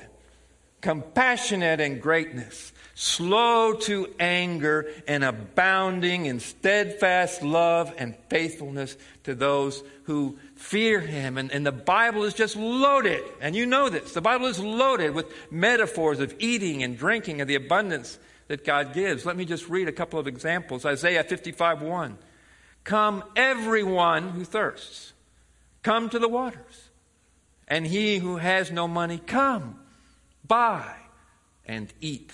compassionate 0.80 1.80
in 1.80 1.98
greatness, 1.98 2.72
slow 2.98 3.74
to 3.74 4.08
anger, 4.18 4.90
and 5.06 5.22
abounding 5.22 6.24
in 6.24 6.40
steadfast 6.40 7.42
love 7.42 7.92
and 7.98 8.16
faithfulness 8.30 8.96
to 9.24 9.34
those 9.34 9.84
who 10.04 10.38
fear 10.54 10.98
him. 10.98 11.36
And, 11.36 11.52
and 11.52 11.64
the 11.64 11.72
Bible 11.72 12.24
is 12.24 12.32
just 12.32 12.56
loaded, 12.56 13.22
and 13.42 13.54
you 13.54 13.66
know 13.66 13.90
this. 13.90 14.14
The 14.14 14.22
Bible 14.22 14.46
is 14.46 14.58
loaded 14.58 15.14
with 15.14 15.26
metaphors 15.50 16.20
of 16.20 16.34
eating 16.38 16.82
and 16.82 16.96
drinking 16.96 17.42
of 17.42 17.48
the 17.48 17.56
abundance 17.56 18.18
that 18.48 18.64
God 18.64 18.94
gives. 18.94 19.26
Let 19.26 19.36
me 19.36 19.44
just 19.44 19.68
read 19.68 19.88
a 19.88 19.92
couple 19.92 20.18
of 20.18 20.26
examples. 20.26 20.86
Isaiah 20.86 21.22
55 21.22 21.82
1. 21.82 22.16
Come, 22.84 23.24
everyone 23.36 24.30
who 24.30 24.44
thirsts, 24.44 25.12
come 25.82 26.08
to 26.08 26.18
the 26.18 26.28
waters. 26.28 26.88
And 27.68 27.86
he 27.86 28.18
who 28.18 28.36
has 28.38 28.70
no 28.70 28.88
money, 28.88 29.18
come, 29.18 29.80
buy, 30.46 30.94
and 31.66 31.92
eat. 32.00 32.32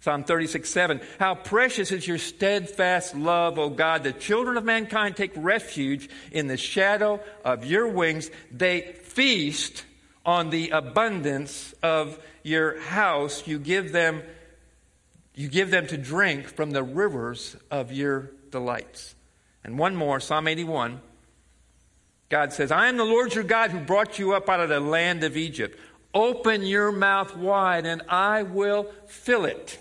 Psalm 0.00 0.24
36, 0.24 0.68
7. 0.68 1.00
How 1.18 1.34
precious 1.34 1.92
is 1.92 2.08
your 2.08 2.16
steadfast 2.16 3.14
love, 3.14 3.58
O 3.58 3.68
God. 3.68 4.02
The 4.02 4.12
children 4.12 4.56
of 4.56 4.64
mankind 4.64 5.14
take 5.14 5.32
refuge 5.36 6.08
in 6.32 6.46
the 6.46 6.56
shadow 6.56 7.20
of 7.44 7.66
your 7.66 7.86
wings. 7.86 8.30
They 8.50 8.80
feast 8.80 9.84
on 10.24 10.48
the 10.48 10.70
abundance 10.70 11.74
of 11.82 12.18
your 12.42 12.80
house. 12.80 13.46
You 13.46 13.58
give 13.58 13.92
them 13.92 14.22
you 15.34 15.48
give 15.48 15.70
them 15.70 15.86
to 15.86 15.96
drink 15.96 16.48
from 16.48 16.70
the 16.72 16.82
rivers 16.82 17.56
of 17.70 17.92
your 17.92 18.30
delights. 18.50 19.14
And 19.64 19.78
one 19.78 19.96
more, 19.96 20.20
Psalm 20.20 20.48
81. 20.48 21.00
God 22.28 22.52
says, 22.52 22.70
I 22.70 22.88
am 22.88 22.96
the 22.96 23.04
Lord 23.04 23.34
your 23.34 23.44
God 23.44 23.70
who 23.70 23.80
brought 23.80 24.18
you 24.18 24.34
up 24.34 24.48
out 24.48 24.60
of 24.60 24.68
the 24.68 24.80
land 24.80 25.24
of 25.24 25.36
Egypt. 25.36 25.78
Open 26.12 26.62
your 26.62 26.92
mouth 26.92 27.36
wide, 27.36 27.86
and 27.86 28.02
I 28.08 28.42
will 28.42 28.90
fill 29.06 29.44
it. 29.44 29.78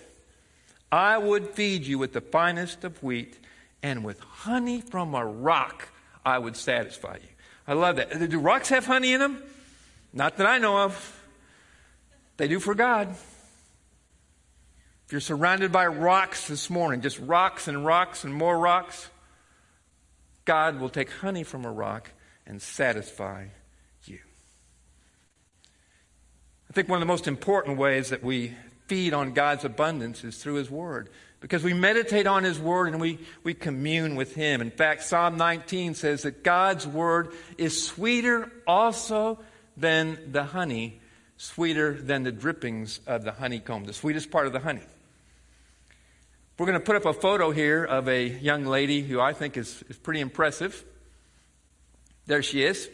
I 0.92 1.18
would 1.18 1.50
feed 1.50 1.86
you 1.86 1.98
with 2.00 2.14
the 2.14 2.22
finest 2.22 2.84
of 2.84 3.02
wheat, 3.04 3.38
and 3.84 4.04
with 4.04 4.20
honey 4.20 4.82
from 4.82 5.14
a 5.14 5.26
rock 5.26 5.90
I 6.26 6.38
would 6.38 6.56
satisfy 6.56 7.16
you. 7.16 7.30
I 7.68 7.74
love 7.74 7.98
that. 7.98 8.30
Do 8.30 8.40
rocks 8.40 8.70
have 8.70 8.86
honey 8.86 9.14
in 9.14 9.20
them? 9.20 9.42
Not 10.12 10.38
that 10.38 10.48
I 10.48 10.58
know 10.58 10.80
of. 10.80 11.16
They 12.38 12.48
do 12.48 12.60
for 12.60 12.74
God. 12.74 13.10
If 15.06 15.12
you're 15.12 15.22
surrounded 15.22 15.72
by 15.72 15.88
rocks 15.88 16.48
this 16.48 16.70
morning, 16.70 17.02
just 17.02 17.20
rocks 17.20 17.68
and 17.68 17.86
rocks 17.86 18.24
and 18.24 18.34
more 18.34 18.58
rocks, 18.58 19.10
God 20.46 20.80
will 20.80 20.90
take 20.90 21.12
honey 21.12 21.44
from 21.44 21.66
a 21.66 21.72
rock 21.72 22.12
and 22.46 22.62
satisfy 22.62 23.46
you. 24.06 24.20
I 26.70 26.74
think 26.74 26.90
one 26.90 26.98
of 26.98 27.02
the 27.02 27.12
most 27.12 27.28
important 27.28 27.78
ways 27.78 28.10
that 28.10 28.24
we 28.24 28.56
feed 28.90 29.14
on 29.14 29.32
God's 29.32 29.64
abundance 29.64 30.24
is 30.24 30.38
through 30.38 30.56
His 30.56 30.70
Word. 30.70 31.10
Because 31.40 31.64
we 31.64 31.74
meditate 31.74 32.28
on 32.28 32.44
His 32.44 32.60
Word 32.60 32.88
and 32.88 33.00
we, 33.00 33.20
we 33.44 33.54
commune 33.54 34.16
with 34.16 34.36
Him. 34.36 34.60
In 34.60 34.72
fact, 34.72 35.04
Psalm 35.04 35.38
19 35.38 35.94
says 35.94 36.24
that 36.24 36.44
God's 36.44 36.86
Word 36.86 37.32
is 37.58 37.82
sweeter 37.82 38.52
also 38.68 39.40
than 39.78 40.32
the 40.32 40.44
honey, 40.44 41.00
sweeter 41.38 41.94
than 41.94 42.24
the 42.24 42.32
drippings 42.32 43.00
of 43.08 43.24
the 43.24 43.32
honeycomb, 43.32 43.86
the 43.86 43.94
sweetest 43.94 44.32
part 44.32 44.48
of 44.48 44.54
the 44.54 44.60
honey. 44.60 44.82
We're 46.58 46.66
going 46.66 46.80
to 46.80 46.84
put 46.84 46.98
up 46.98 47.06
a 47.06 47.14
photo 47.14 47.52
here 47.52 47.86
of 47.86 48.10
a 48.10 48.28
young 48.28 48.66
lady 48.66 49.02
who 49.02 49.22
I 49.22 49.32
think 49.32 49.56
is, 49.56 49.82
is 49.88 49.96
pretty 49.96 50.20
impressive. 50.20 50.84
There 52.26 52.44
she 52.44 52.64
is. 52.64 52.90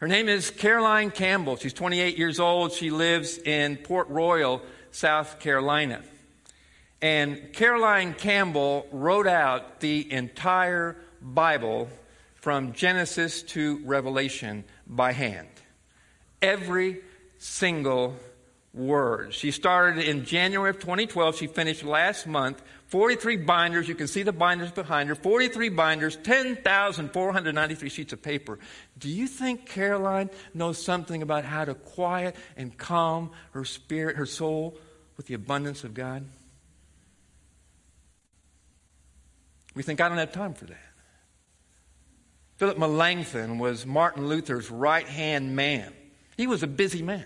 Her 0.00 0.08
name 0.08 0.30
is 0.30 0.50
Caroline 0.50 1.10
Campbell. 1.10 1.56
She's 1.56 1.74
28 1.74 2.16
years 2.16 2.40
old. 2.40 2.72
She 2.72 2.90
lives 2.90 3.36
in 3.36 3.76
Port 3.76 4.08
Royal, 4.08 4.62
South 4.92 5.40
Carolina. 5.40 6.00
And 7.02 7.52
Caroline 7.52 8.14
Campbell 8.14 8.86
wrote 8.92 9.26
out 9.26 9.80
the 9.80 10.10
entire 10.10 10.96
Bible 11.20 11.90
from 12.36 12.72
Genesis 12.72 13.42
to 13.42 13.82
Revelation 13.84 14.64
by 14.86 15.12
hand. 15.12 15.48
Every 16.40 17.02
single 17.36 18.16
word. 18.72 19.34
She 19.34 19.50
started 19.50 20.04
in 20.04 20.24
January 20.24 20.70
of 20.70 20.78
2012. 20.78 21.36
She 21.36 21.46
finished 21.46 21.82
last 21.82 22.26
month. 22.26 22.62
43 22.86 23.36
binders. 23.38 23.88
You 23.88 23.94
can 23.94 24.06
see 24.06 24.22
the 24.22 24.32
binders 24.32 24.70
behind 24.70 25.08
her. 25.08 25.14
43 25.14 25.68
binders, 25.70 26.16
10,493 26.16 27.88
sheets 27.88 28.12
of 28.12 28.22
paper. 28.22 28.58
Do 28.98 29.08
you 29.08 29.26
think 29.26 29.66
Caroline 29.66 30.30
knows 30.54 30.82
something 30.82 31.22
about 31.22 31.44
how 31.44 31.64
to 31.64 31.74
quiet 31.74 32.36
and 32.56 32.76
calm 32.76 33.30
her 33.52 33.64
spirit, 33.64 34.16
her 34.16 34.26
soul 34.26 34.78
with 35.16 35.26
the 35.26 35.34
abundance 35.34 35.84
of 35.84 35.94
God? 35.94 36.24
We 39.74 39.82
think, 39.82 40.00
I 40.00 40.08
don't 40.08 40.18
have 40.18 40.32
time 40.32 40.54
for 40.54 40.66
that. 40.66 40.78
Philip 42.56 42.76
Melanchthon 42.76 43.58
was 43.58 43.86
Martin 43.86 44.26
Luther's 44.26 44.70
right 44.70 45.06
hand 45.06 45.56
man. 45.56 45.94
He 46.36 46.46
was 46.46 46.62
a 46.62 46.66
busy 46.66 47.02
man. 47.02 47.24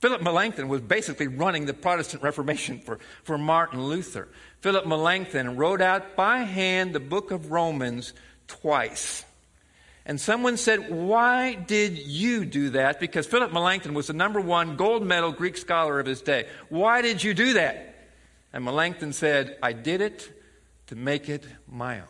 Philip 0.00 0.22
Melanchthon 0.22 0.68
was 0.68 0.82
basically 0.82 1.26
running 1.26 1.66
the 1.66 1.74
Protestant 1.74 2.22
Reformation 2.22 2.80
for, 2.80 2.98
for 3.24 3.38
Martin 3.38 3.82
Luther. 3.82 4.28
Philip 4.60 4.86
Melanchthon 4.86 5.56
wrote 5.56 5.80
out 5.80 6.16
by 6.16 6.38
hand 6.38 6.94
the 6.94 7.00
book 7.00 7.30
of 7.30 7.50
Romans 7.50 8.12
twice. 8.46 9.24
And 10.04 10.20
someone 10.20 10.56
said, 10.56 10.90
Why 10.90 11.54
did 11.54 11.98
you 11.98 12.44
do 12.44 12.70
that? 12.70 13.00
Because 13.00 13.26
Philip 13.26 13.52
Melanchthon 13.52 13.94
was 13.94 14.06
the 14.06 14.12
number 14.12 14.40
one 14.40 14.76
gold 14.76 15.04
medal 15.04 15.32
Greek 15.32 15.56
scholar 15.56 15.98
of 15.98 16.06
his 16.06 16.20
day. 16.20 16.46
Why 16.68 17.02
did 17.02 17.24
you 17.24 17.34
do 17.34 17.54
that? 17.54 17.94
And 18.52 18.64
Melanchthon 18.64 19.12
said, 19.12 19.56
I 19.62 19.72
did 19.72 20.00
it 20.00 20.30
to 20.88 20.96
make 20.96 21.28
it 21.28 21.44
my 21.66 22.00
own. 22.00 22.06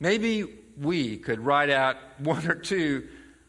Maybe 0.00 0.44
we 0.76 1.16
could 1.16 1.40
write 1.40 1.70
out 1.70 1.96
one 2.18 2.46
or 2.46 2.54
two 2.54 3.08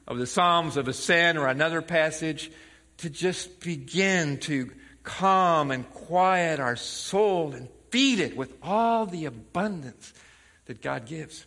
of 0.10 0.18
the 0.18 0.28
Psalms 0.28 0.76
of 0.76 0.88
Ascent 0.88 1.38
or 1.38 1.48
another 1.48 1.82
passage 1.82 2.52
to 2.98 3.10
just 3.10 3.62
begin 3.62 4.40
to 4.40 4.72
calm 5.04 5.72
and 5.72 5.90
quiet 5.92 6.60
our 6.60 6.76
soul 6.76 7.54
and 7.54 7.70
feed 7.92 8.20
it 8.20 8.36
with 8.36 8.54
all 8.62 9.06
the 9.06 9.26
abundance 9.26 10.14
that 10.66 10.82
God 10.82 11.06
gives. 11.06 11.46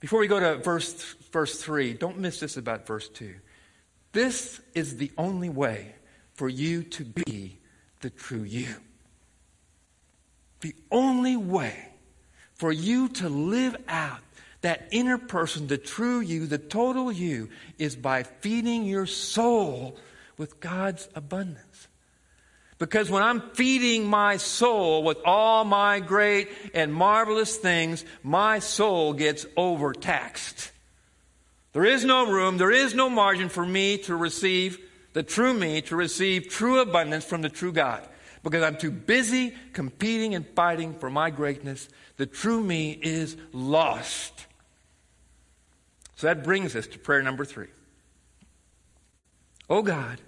Before 0.00 0.20
we 0.20 0.26
go 0.26 0.38
to 0.38 0.56
verse, 0.56 1.14
verse 1.32 1.60
3, 1.62 1.94
don't 1.94 2.18
miss 2.18 2.40
this 2.40 2.56
about 2.56 2.86
verse 2.86 3.08
2. 3.08 3.34
This 4.12 4.60
is 4.74 4.96
the 4.96 5.12
only 5.16 5.48
way 5.48 5.94
for 6.34 6.48
you 6.48 6.82
to 6.82 7.04
be 7.04 7.58
the 8.00 8.10
true 8.10 8.42
you. 8.42 8.74
The 10.60 10.74
only 10.90 11.36
way 11.36 11.88
for 12.54 12.72
you 12.72 13.08
to 13.08 13.28
live 13.28 13.76
out 13.88 14.20
that 14.60 14.88
inner 14.90 15.18
person, 15.18 15.66
the 15.66 15.78
true 15.78 16.20
you, 16.20 16.46
the 16.46 16.58
total 16.58 17.12
you, 17.12 17.48
is 17.78 17.94
by 17.94 18.22
feeding 18.22 18.84
your 18.84 19.06
soul 19.06 19.96
with 20.36 20.60
God's 20.60 21.08
abundance. 21.14 21.88
Because 22.78 23.10
when 23.10 23.24
I'm 23.24 23.40
feeding 23.54 24.06
my 24.06 24.36
soul 24.36 25.02
with 25.02 25.18
all 25.24 25.64
my 25.64 25.98
great 25.98 26.48
and 26.74 26.94
marvelous 26.94 27.56
things, 27.56 28.04
my 28.22 28.60
soul 28.60 29.12
gets 29.12 29.46
overtaxed. 29.56 30.70
There 31.72 31.84
is 31.84 32.04
no 32.04 32.30
room, 32.30 32.56
there 32.56 32.70
is 32.70 32.94
no 32.94 33.10
margin 33.10 33.48
for 33.48 33.66
me 33.66 33.98
to 33.98 34.16
receive 34.16 34.78
the 35.12 35.22
true 35.22 35.54
me, 35.54 35.80
to 35.82 35.96
receive 35.96 36.48
true 36.48 36.80
abundance 36.80 37.24
from 37.24 37.42
the 37.42 37.48
true 37.48 37.72
God. 37.72 38.06
Because 38.44 38.62
I'm 38.62 38.76
too 38.76 38.92
busy 38.92 39.54
competing 39.72 40.34
and 40.34 40.46
fighting 40.46 40.94
for 40.94 41.10
my 41.10 41.30
greatness. 41.30 41.88
The 42.16 42.26
true 42.26 42.62
me 42.62 42.92
is 43.02 43.36
lost. 43.52 44.46
So 46.18 46.26
that 46.26 46.42
brings 46.42 46.74
us 46.74 46.88
to 46.88 46.98
prayer 46.98 47.22
number 47.22 47.44
three. 47.44 47.68
Oh 49.70 49.82
God, 49.82 50.20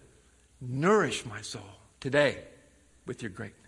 nourish 0.61 1.27
my 1.27 1.41
soul 1.41 1.65
today 1.99 2.39
with 3.07 3.23
your 3.23 3.31
greatness. 3.31 3.59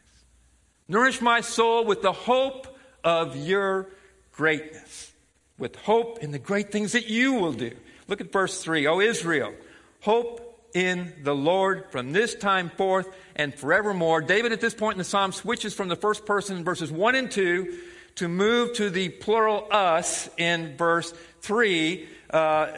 Nourish 0.86 1.20
my 1.20 1.40
soul 1.40 1.84
with 1.84 2.00
the 2.00 2.12
hope 2.12 2.78
of 3.02 3.34
your 3.34 3.88
greatness, 4.30 5.10
with 5.58 5.74
hope 5.74 6.20
in 6.20 6.30
the 6.30 6.38
great 6.38 6.70
things 6.70 6.92
that 6.92 7.08
you 7.08 7.32
will 7.32 7.54
do. 7.54 7.72
Look 8.06 8.20
at 8.20 8.30
verse 8.30 8.62
3. 8.62 8.86
O 8.86 9.00
Israel, 9.00 9.52
hope 9.98 10.70
in 10.74 11.12
the 11.24 11.34
Lord 11.34 11.86
from 11.90 12.12
this 12.12 12.36
time 12.36 12.70
forth 12.70 13.08
and 13.34 13.52
forevermore. 13.52 14.20
David, 14.20 14.52
at 14.52 14.60
this 14.60 14.74
point 14.74 14.94
in 14.94 14.98
the 14.98 15.04
psalm, 15.04 15.32
switches 15.32 15.74
from 15.74 15.88
the 15.88 15.96
first 15.96 16.24
person 16.24 16.58
in 16.58 16.62
verses 16.62 16.92
1 16.92 17.16
and 17.16 17.32
2 17.32 17.80
to 18.16 18.28
move 18.28 18.74
to 18.74 18.90
the 18.90 19.08
plural 19.08 19.66
us 19.70 20.28
in 20.36 20.76
verse 20.76 21.12
3. 21.40 22.06
Uh, 22.30 22.68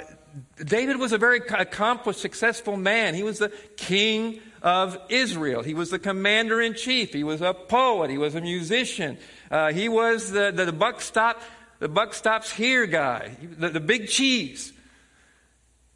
David 0.65 0.99
was 0.99 1.13
a 1.13 1.19
very 1.19 1.39
accomplished, 1.39 2.21
successful 2.21 2.77
man. 2.77 3.15
He 3.15 3.23
was 3.23 3.39
the 3.39 3.53
king 3.77 4.41
of 4.63 4.99
Israel. 5.09 5.63
He 5.63 5.75
was 5.75 5.91
the 5.91 5.99
commander 5.99 6.61
in 6.61 6.75
chief. 6.75 7.13
He 7.13 7.23
was 7.23 7.43
a 7.43 7.55
poet. 7.55 8.11
He 8.11 8.19
was 8.19 8.35
a 8.35 8.41
musician. 8.41 9.19
Uh, 9.51 9.73
he 9.73 9.89
was 9.89 10.31
the, 10.31 10.51
the, 10.51 10.67
the, 10.67 10.73
buck 10.73 11.01
stop, 11.01 11.41
the 11.79 11.89
buck 11.89 12.15
stops 12.15 12.51
here 12.51 12.87
guy, 12.87 13.37
the, 13.59 13.69
the 13.69 13.81
big 13.81 14.09
cheese. 14.09 14.73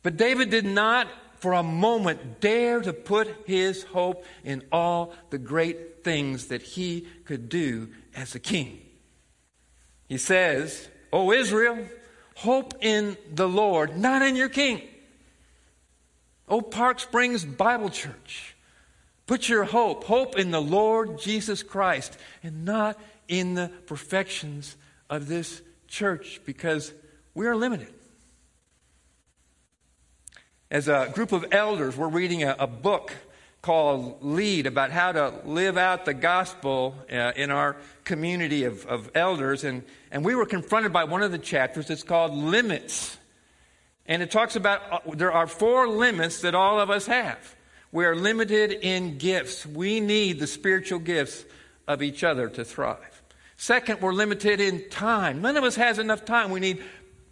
But 0.02 0.16
David 0.16 0.50
did 0.50 0.66
not 0.66 1.08
for 1.36 1.52
a 1.52 1.62
moment 1.62 2.40
dare 2.40 2.80
to 2.80 2.92
put 2.92 3.28
his 3.46 3.84
hope 3.84 4.24
in 4.44 4.62
all 4.70 5.14
the 5.30 5.38
great 5.38 6.04
things 6.04 6.48
that 6.48 6.62
he 6.62 7.06
could 7.24 7.48
do 7.48 7.88
as 8.14 8.34
a 8.34 8.40
king. 8.40 8.80
He 10.08 10.18
says, 10.18 10.88
O 11.12 11.32
Israel, 11.32 11.86
hope 12.36 12.74
in 12.80 13.16
the 13.32 13.48
Lord, 13.48 13.96
not 13.96 14.22
in 14.22 14.36
your 14.36 14.48
king. 14.48 14.82
O 16.48 16.62
Park 16.62 16.98
Springs 16.98 17.44
Bible 17.44 17.90
Church, 17.90 18.56
put 19.26 19.48
your 19.48 19.64
hope, 19.64 20.04
hope 20.04 20.38
in 20.38 20.50
the 20.50 20.62
Lord 20.62 21.18
Jesus 21.20 21.62
Christ 21.62 22.16
and 22.42 22.64
not 22.64 22.98
in 23.28 23.54
the 23.54 23.70
perfections 23.86 24.76
of 25.10 25.28
this 25.28 25.60
church 25.88 26.40
because 26.46 26.92
we 27.34 27.46
are 27.46 27.56
limited. 27.56 27.92
As 30.70 30.88
a 30.88 31.10
group 31.14 31.32
of 31.32 31.46
elders, 31.50 31.96
we're 31.96 32.08
reading 32.08 32.42
a, 32.42 32.56
a 32.58 32.66
book 32.66 33.12
called 33.62 34.22
Lead 34.22 34.66
about 34.66 34.90
how 34.90 35.12
to 35.12 35.34
live 35.44 35.76
out 35.76 36.04
the 36.04 36.14
gospel 36.14 36.94
uh, 37.10 37.32
in 37.36 37.50
our 37.50 37.76
community 38.04 38.64
of, 38.64 38.86
of 38.86 39.10
elders. 39.14 39.64
And, 39.64 39.82
and 40.10 40.24
we 40.24 40.34
were 40.34 40.46
confronted 40.46 40.92
by 40.92 41.04
one 41.04 41.22
of 41.22 41.32
the 41.32 41.38
chapters. 41.38 41.90
It's 41.90 42.02
called 42.02 42.32
Limits. 42.32 43.16
And 44.06 44.22
it 44.22 44.30
talks 44.30 44.56
about 44.56 44.80
uh, 44.90 44.98
there 45.14 45.32
are 45.32 45.46
four 45.46 45.88
limits 45.88 46.40
that 46.42 46.54
all 46.54 46.80
of 46.80 46.90
us 46.90 47.06
have. 47.06 47.56
We 47.90 48.04
are 48.04 48.14
limited 48.14 48.72
in 48.72 49.18
gifts. 49.18 49.66
We 49.66 50.00
need 50.00 50.38
the 50.38 50.46
spiritual 50.46 50.98
gifts 50.98 51.44
of 51.86 52.02
each 52.02 52.22
other 52.22 52.48
to 52.50 52.64
thrive. 52.64 53.22
Second, 53.56 54.00
we're 54.00 54.12
limited 54.12 54.60
in 54.60 54.88
time. 54.88 55.42
None 55.42 55.56
of 55.56 55.64
us 55.64 55.74
has 55.76 55.98
enough 55.98 56.24
time. 56.24 56.50
We 56.50 56.60
need 56.60 56.82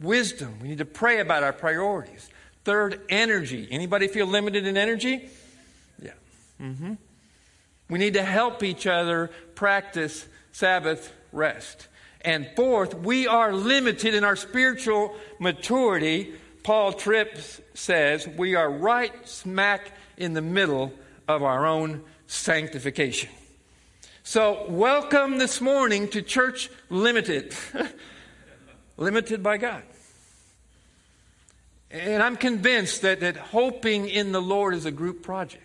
wisdom. 0.01 0.59
We 0.61 0.69
need 0.69 0.79
to 0.79 0.85
pray 0.85 1.21
about 1.21 1.45
our 1.45 1.53
priorities. 1.53 2.29
Third, 2.65 3.01
energy. 3.09 3.69
Anybody 3.71 4.09
feel 4.09 4.27
limited 4.27 4.67
in 4.67 4.77
energy? 4.77 5.31
Mm-hmm. 6.61 6.95
We 7.89 7.99
need 7.99 8.15
to 8.15 8.23
help 8.23 8.63
each 8.63 8.87
other 8.87 9.31
practice 9.55 10.27
Sabbath 10.53 11.13
rest. 11.33 11.89
And 12.23 12.49
fourth, 12.57 12.95
we 12.95 13.27
are 13.27 13.53
limited 13.53 14.15
in 14.15 14.25
our 14.25 14.37
spiritual 14.37 15.15
maturity. 15.39 16.35
Paul 16.63 16.93
Tripp 16.93 17.39
says 17.75 18.27
we 18.27 18.55
are 18.57 18.71
right 18.71 19.13
smack 19.29 19.93
in 20.17 20.35
the 20.35 20.43
middle 20.43 20.93
of 21.29 21.43
our 21.43 21.67
own 21.67 22.03
sanctification. 22.27 23.31
So, 24.25 24.67
welcome 24.69 25.39
this 25.39 25.61
morning 25.61 26.09
to 26.09 26.23
Church 26.23 26.69
Limited. 26.91 27.55
limited 28.97 29.43
by 29.43 29.59
God. 29.59 29.83
And 31.91 32.23
I'm 32.23 32.37
convinced 32.37 33.03
that, 33.03 33.21
that 33.21 33.37
hoping 33.37 34.09
in 34.09 34.33
the 34.33 34.43
Lord 34.43 34.75
is 34.75 34.85
a 34.85 34.91
group 34.91 35.23
project. 35.23 35.63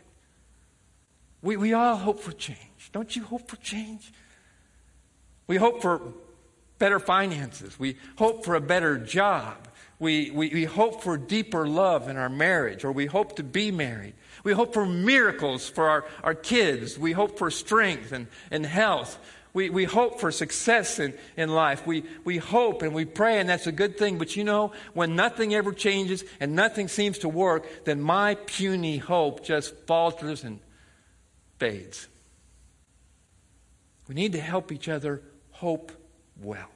We, 1.42 1.58
we 1.58 1.74
all 1.74 1.98
hope 1.98 2.20
for 2.20 2.32
change. 2.32 2.92
Don't 2.92 3.16
you 3.16 3.24
hope 3.24 3.48
for 3.48 3.56
change? 3.58 4.12
We 5.48 5.58
hope 5.58 5.82
for 5.82 6.02
better 6.78 7.00
finances. 7.00 7.80
We 7.80 7.98
hope 8.18 8.46
for 8.46 8.56
a 8.56 8.62
better 8.62 8.98
job. 8.98 9.68
We, 10.00 10.32
we, 10.32 10.50
we 10.50 10.66
hope 10.66 11.04
for 11.04 11.16
deeper 11.18 11.68
love 11.68 12.10
in 12.10 12.18
our 12.18 12.30
marriage, 12.30 12.84
or 12.84 12.92
we 12.92 13.06
hope 13.06 13.36
to 13.36 13.44
be 13.44 13.72
married. 13.72 14.14
We 14.44 14.54
hope 14.54 14.74
for 14.74 14.86
miracles 14.86 15.70
for 15.70 15.90
our, 15.90 16.06
our 16.24 16.34
kids. 16.34 16.98
We 16.98 17.12
hope 17.12 17.38
for 17.38 17.52
strength 17.52 18.12
and, 18.12 18.28
and 18.50 18.66
health. 18.66 19.20
We, 19.54 19.70
we 19.70 19.84
hope 19.84 20.20
for 20.20 20.32
success 20.32 20.98
in, 20.98 21.14
in 21.38 21.50
life. 21.50 21.86
We, 21.86 22.06
we 22.24 22.38
hope 22.38 22.82
and 22.82 22.96
we 22.96 23.06
pray, 23.06 23.40
and 23.40 23.50
that's 23.50 23.68
a 23.68 23.72
good 23.72 23.98
thing. 23.98 24.18
But 24.18 24.36
you 24.36 24.44
know, 24.44 24.72
when 24.94 25.16
nothing 25.16 25.54
ever 25.54 25.72
changes 25.72 26.24
and 26.40 26.56
nothing 26.56 26.88
seems 26.88 27.20
to 27.20 27.30
work, 27.30 27.86
then 27.86 28.02
my 28.02 28.36
puny 28.36 28.98
hope 28.98 29.44
just 29.44 29.76
falters 29.86 30.44
and 30.44 30.60
fades. 31.62 32.08
We 34.08 34.16
need 34.16 34.32
to 34.32 34.42
help 34.42 34.72
each 34.72 34.90
other 34.90 35.22
hope 35.52 35.92
well. 36.42 36.72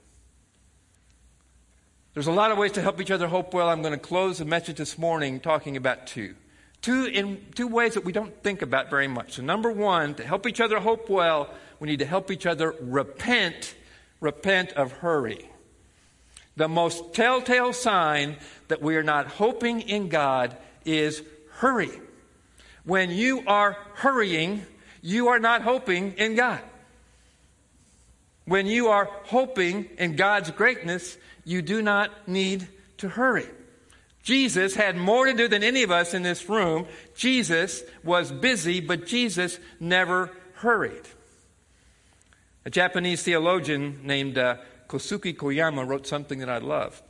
There's 2.13 2.27
a 2.27 2.31
lot 2.31 2.51
of 2.51 2.59
ways 2.59 2.73
to 2.73 2.83
help 2.83 3.01
each 3.01 3.09
other 3.09 3.25
hope 3.25 3.51
well. 3.51 3.67
I'm 3.67 3.81
going 3.81 3.95
to 3.95 3.99
close 3.99 4.37
the 4.37 4.45
message 4.45 4.77
this 4.77 4.99
morning 4.99 5.39
talking 5.39 5.75
about 5.75 6.05
two. 6.05 6.35
Two 6.83 7.05
in 7.05 7.43
two 7.55 7.67
ways 7.67 7.95
that 7.95 8.05
we 8.05 8.13
don't 8.13 8.43
think 8.43 8.61
about 8.61 8.91
very 8.91 9.07
much. 9.07 9.33
So 9.33 9.41
number 9.41 9.71
one, 9.71 10.13
to 10.15 10.23
help 10.23 10.45
each 10.45 10.61
other 10.61 10.79
hope 10.79 11.09
well, 11.09 11.49
we 11.79 11.87
need 11.87 11.99
to 11.99 12.05
help 12.05 12.29
each 12.29 12.45
other 12.45 12.75
repent, 12.79 13.73
repent 14.21 14.73
of 14.73 14.91
hurry. 14.91 15.49
The 16.57 16.67
most 16.67 17.15
telltale 17.15 17.73
sign 17.73 18.37
that 18.67 18.83
we 18.83 18.97
are 18.97 19.03
not 19.03 19.25
hoping 19.25 19.81
in 19.81 20.09
God 20.09 20.55
is 20.85 21.23
hurry. 21.53 21.89
When 22.83 23.09
you 23.09 23.41
are 23.47 23.75
hurrying, 23.95 24.61
you 25.05 25.27
are 25.27 25.37
not 25.37 25.61
hoping 25.61 26.13
in 26.13 26.33
God. 26.33 26.61
When 28.45 28.65
you 28.65 28.87
are 28.87 29.07
hoping 29.25 29.87
in 29.99 30.15
God's 30.15 30.49
greatness, 30.49 31.15
you 31.43 31.61
do 31.61 31.83
not 31.83 32.27
need 32.27 32.67
to 32.97 33.09
hurry. 33.09 33.45
Jesus 34.23 34.73
had 34.73 34.97
more 34.97 35.27
to 35.27 35.33
do 35.33 35.47
than 35.47 35.61
any 35.61 35.83
of 35.83 35.91
us 35.91 36.15
in 36.15 36.23
this 36.23 36.49
room. 36.49 36.87
Jesus 37.15 37.83
was 38.03 38.31
busy, 38.31 38.81
but 38.81 39.05
Jesus 39.05 39.59
never 39.79 40.31
hurried. 40.55 41.03
A 42.65 42.71
Japanese 42.71 43.21
theologian 43.21 43.99
named 44.03 44.39
uh, 44.39 44.57
Kosuke 44.89 45.37
Koyama 45.37 45.87
wrote 45.87 46.07
something 46.07 46.39
that 46.39 46.49
I 46.49 46.57
love. 46.57 47.03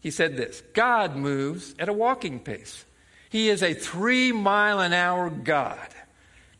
He 0.00 0.10
said 0.10 0.36
this 0.36 0.60
God 0.74 1.14
moves 1.14 1.76
at 1.78 1.88
a 1.88 1.92
walking 1.92 2.40
pace. 2.40 2.84
He 3.30 3.48
is 3.48 3.62
a 3.62 3.74
three 3.74 4.32
mile 4.32 4.80
an 4.80 4.92
hour 4.92 5.30
God. 5.30 5.88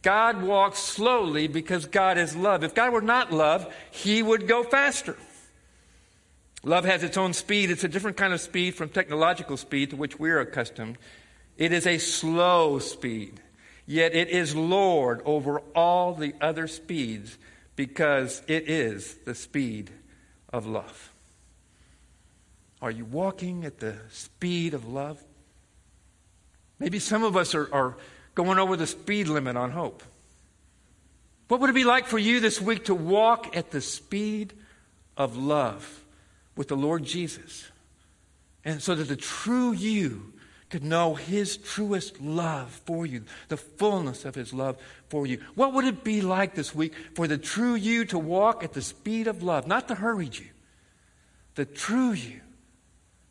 God 0.03 0.43
walks 0.43 0.81
slowly 0.81 1.47
because 1.47 1.87
God 1.87 2.19
is 2.19 2.35
love. 2.37 2.65
If 2.65 2.75
God 2.75 2.93
were 2.93 3.01
not 3.01 3.33
love, 3.33 3.73
he 3.91 4.23
would 4.23 4.49
go 4.49 4.65
faster. 4.65 5.17
Love 6.65 6.85
has 6.85 7.03
its 7.03 7.17
own 7.17 7.33
speed. 7.33 7.71
It's 7.71 7.85
a 7.85 7.89
different 7.89 8.17
kind 8.17 8.33
of 8.33 8.41
speed 8.41 8.75
from 8.75 8.89
technological 8.89 9.57
speed 9.57 9.91
to 9.91 9.97
which 9.97 10.19
we're 10.19 10.41
accustomed. 10.41 10.99
It 11.57 11.73
is 11.73 11.87
a 11.87 11.99
slow 11.99 12.79
speed, 12.79 13.41
yet 13.87 14.15
it 14.15 14.29
is 14.29 14.55
Lord 14.55 15.23
over 15.25 15.61
all 15.75 16.15
the 16.15 16.35
other 16.41 16.67
speeds 16.67 17.39
because 17.77 18.43
it 18.47 18.69
is 18.69 19.17
the 19.25 19.35
speed 19.35 19.91
of 20.53 20.67
love. 20.67 21.13
Are 22.81 22.91
you 22.91 23.05
walking 23.05 23.65
at 23.65 23.79
the 23.79 23.97
speed 24.11 24.75
of 24.75 24.87
love? 24.89 25.23
Maybe 26.79 26.99
some 26.99 27.23
of 27.23 27.37
us 27.37 27.55
are, 27.55 27.73
are 27.73 27.97
going 28.35 28.59
over 28.59 28.77
the 28.77 28.87
speed 28.87 29.29
limit 29.29 29.57
on 29.57 29.71
hope. 29.71 30.03
What 31.49 31.61
would 31.61 31.71
it 31.71 31.75
be 31.75 31.85
like 31.85 32.07
for 32.07 32.19
you 32.19 32.41
this 32.41 32.61
week 32.61 32.87
to 32.87 32.95
walk 32.95 33.57
at 33.57 33.71
the 33.71 33.81
speed 33.81 34.55
of 35.17 35.37
love? 35.37 36.03
with 36.57 36.69
the 36.69 36.77
Lord 36.77 37.05
Jesus. 37.05 37.69
And 38.65 38.83
so 38.83 38.95
that 38.95 39.09
the 39.09 39.17
true 39.17 39.73
you 39.73 40.33
could 40.71 40.85
know 40.85 41.15
his 41.15 41.57
truest 41.57 42.21
love 42.21 42.71
for 42.87 43.05
you, 43.05 43.25
the 43.49 43.57
fullness 43.57 44.25
of 44.25 44.35
his 44.35 44.55
love 44.55 44.79
for 45.09 45.27
you. 45.27 45.39
What 45.55 45.75
would 45.75 45.85
it 45.85 46.05
be 46.05 46.21
like 46.21 46.55
this 46.55 46.75
week 46.75 46.95
for 47.15 47.27
the 47.27 47.39
true 47.39 47.75
you 47.75 48.05
to 48.07 48.19
walk 48.19 48.65
at 48.65 48.73
the 48.73 48.81
speed 48.81 49.27
of 49.27 49.43
love, 49.43 49.67
not 49.67 49.89
the 49.89 49.97
hurried 49.97 50.39
you, 50.39 50.49
the 51.57 51.67
true 51.67 52.13
you, 52.13 52.41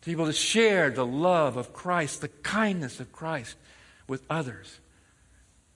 to 0.02 0.06
be 0.06 0.12
able 0.12 0.26
to 0.28 0.34
share 0.34 0.90
the 0.90 1.06
love 1.06 1.58
of 1.58 1.74
Christ, 1.74 2.22
the 2.22 2.28
kindness 2.28 3.00
of 3.00 3.12
Christ 3.12 3.56
with 4.08 4.24
others? 4.30 4.80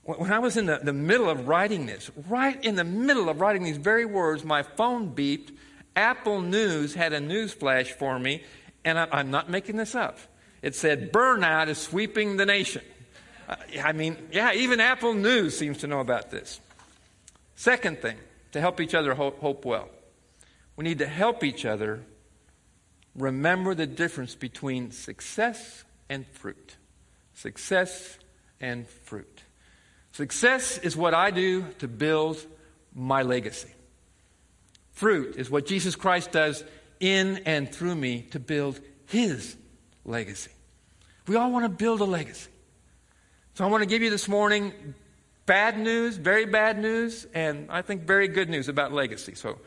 When 0.06 0.32
I 0.32 0.38
was 0.38 0.56
in 0.56 0.68
the, 0.68 0.80
the 0.82 0.94
middle 0.94 1.30
of 1.30 1.48
writing 1.48 1.88
this, 1.88 2.12
right 2.30 2.64
in 2.64 2.76
the 2.76 2.84
middle 2.84 3.28
of 3.28 3.42
writing 3.42 3.64
these 3.64 3.78
very 3.78 4.06
words, 4.06 4.44
my 4.44 4.62
phone 4.62 5.16
beeped 5.16 5.52
Apple 5.96 6.42
News 6.42 6.94
had 6.94 7.12
a 7.14 7.20
news 7.20 7.54
flash 7.54 7.92
for 7.92 8.20
me, 8.20 8.44
and 8.84 9.00
I, 9.00 9.20
am 9.20 9.32
not 9.32 9.50
making 9.50 9.78
this 9.78 9.96
up. 9.96 10.20
It 10.62 10.76
said, 10.76 11.12
Burnout 11.12 11.70
is 11.70 11.80
sweeping 11.80 12.38
the 12.38 12.46
nation. 12.46 12.84
Uh, 13.50 13.56
I 13.84 13.94
mean, 13.94 14.18
yeah, 14.32 14.54
even 14.54 14.80
Apple 14.80 15.16
News 15.16 15.58
seems 15.58 15.80
to 15.80 15.88
know 15.88 16.02
about 16.02 16.30
this. 16.30 16.60
Second 17.56 18.00
thing, 18.00 18.18
to 18.52 18.62
help 18.62 18.80
each 18.82 18.94
other 18.94 19.16
hope, 19.16 19.40
hope 19.40 19.66
well, 19.66 19.90
we 20.76 20.84
need 20.84 21.00
to 21.00 21.08
help 21.08 21.44
each 21.44 21.66
other 21.66 22.04
remember 23.16 23.74
the 23.74 23.88
difference 23.88 24.36
between 24.36 24.92
success 24.92 25.84
and 26.10 26.28
fruit. 26.28 26.76
Success 27.34 28.20
and 28.60 28.88
fruit. 28.88 29.35
Success 30.16 30.78
is 30.78 30.96
what 30.96 31.14
I 31.14 31.30
do 31.30 31.66
to 31.80 31.90
build 31.90 32.42
my 32.94 33.24
legacy. 33.24 33.68
Fruit 34.94 35.36
is 35.36 35.52
what 35.52 35.66
Jesus 35.66 35.98
Christ 35.98 36.32
does 36.32 36.64
in 37.02 37.42
and 37.46 37.70
through 37.70 37.96
me 37.96 38.22
to 38.32 38.40
build 38.40 38.80
his 39.08 39.58
legacy. 40.06 40.52
We 41.28 41.36
all 41.36 41.52
want 41.52 41.66
to 41.66 41.70
build 41.70 42.00
a 42.00 42.06
legacy. 42.06 42.50
So 43.56 43.66
I 43.66 43.68
want 43.68 43.84
to 43.84 43.90
give 43.90 44.02
you 44.02 44.10
this 44.10 44.30
morning 44.30 44.72
bad 45.46 45.78
news, 45.78 46.16
very 46.16 46.46
bad 46.46 46.80
news, 46.80 47.28
and 47.34 47.70
I 47.70 47.82
think 47.82 48.04
very 48.04 48.30
good 48.30 48.50
news 48.50 48.70
about 48.70 48.94
legacy. 48.94 49.36
So, 49.36 49.60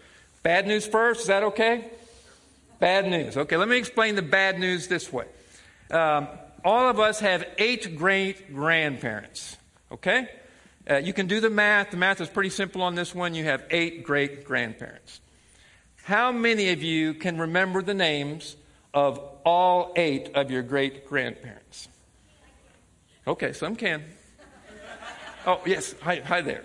bad 0.42 0.66
news 0.66 0.86
first, 0.86 1.20
is 1.20 1.26
that 1.26 1.42
okay? 1.42 1.90
Bad 2.78 3.06
news. 3.06 3.36
Okay, 3.36 3.58
let 3.58 3.68
me 3.68 3.76
explain 3.76 4.14
the 4.14 4.22
bad 4.22 4.58
news 4.58 4.88
this 4.88 5.12
way. 5.12 5.26
Um, 5.90 6.26
all 6.64 6.88
of 6.88 6.98
us 6.98 7.20
have 7.20 7.44
eight 7.58 7.98
great 7.98 8.54
grandparents, 8.54 9.58
okay? 9.92 10.30
Uh, 10.88 10.96
you 10.96 11.12
can 11.12 11.26
do 11.26 11.38
the 11.40 11.50
math. 11.50 11.90
The 11.90 11.96
math 11.98 12.20
is 12.20 12.28
pretty 12.28 12.50
simple 12.50 12.80
on 12.82 12.94
this 12.94 13.14
one. 13.14 13.34
You 13.34 13.44
have 13.44 13.64
eight 13.70 14.04
great 14.04 14.44
grandparents. 14.44 15.20
How 16.04 16.32
many 16.32 16.70
of 16.70 16.82
you 16.82 17.12
can 17.12 17.38
remember 17.38 17.82
the 17.82 17.92
names 17.92 18.56
of 18.94 19.18
all 19.44 19.92
eight 19.96 20.30
of 20.34 20.50
your 20.50 20.62
great 20.62 21.06
grandparents? 21.06 21.88
Okay, 23.26 23.52
some 23.52 23.76
can. 23.76 24.02
Oh, 25.46 25.60
yes. 25.66 25.94
Hi, 26.00 26.22
hi 26.24 26.40
there. 26.40 26.64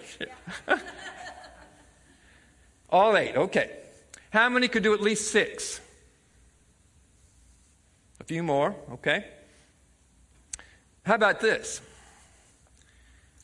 all 2.89 3.17
eight. 3.17 3.35
Okay. 3.35 3.71
How 4.29 4.47
many 4.47 4.69
could 4.69 4.83
do 4.83 4.93
at 4.93 5.01
least 5.01 5.31
six? 5.31 5.81
A 8.21 8.23
few 8.23 8.41
more. 8.41 8.73
Okay. 8.93 9.25
How 11.05 11.15
about 11.15 11.41
this? 11.41 11.81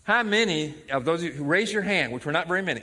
How 0.10 0.24
many 0.24 0.74
of 0.90 1.06
those 1.06 1.22
who 1.22 1.44
raise 1.44 1.72
your 1.72 1.84
hand, 1.84 2.12
which 2.12 2.26
were 2.26 2.32
not 2.32 2.48
very 2.48 2.64
many, 2.64 2.82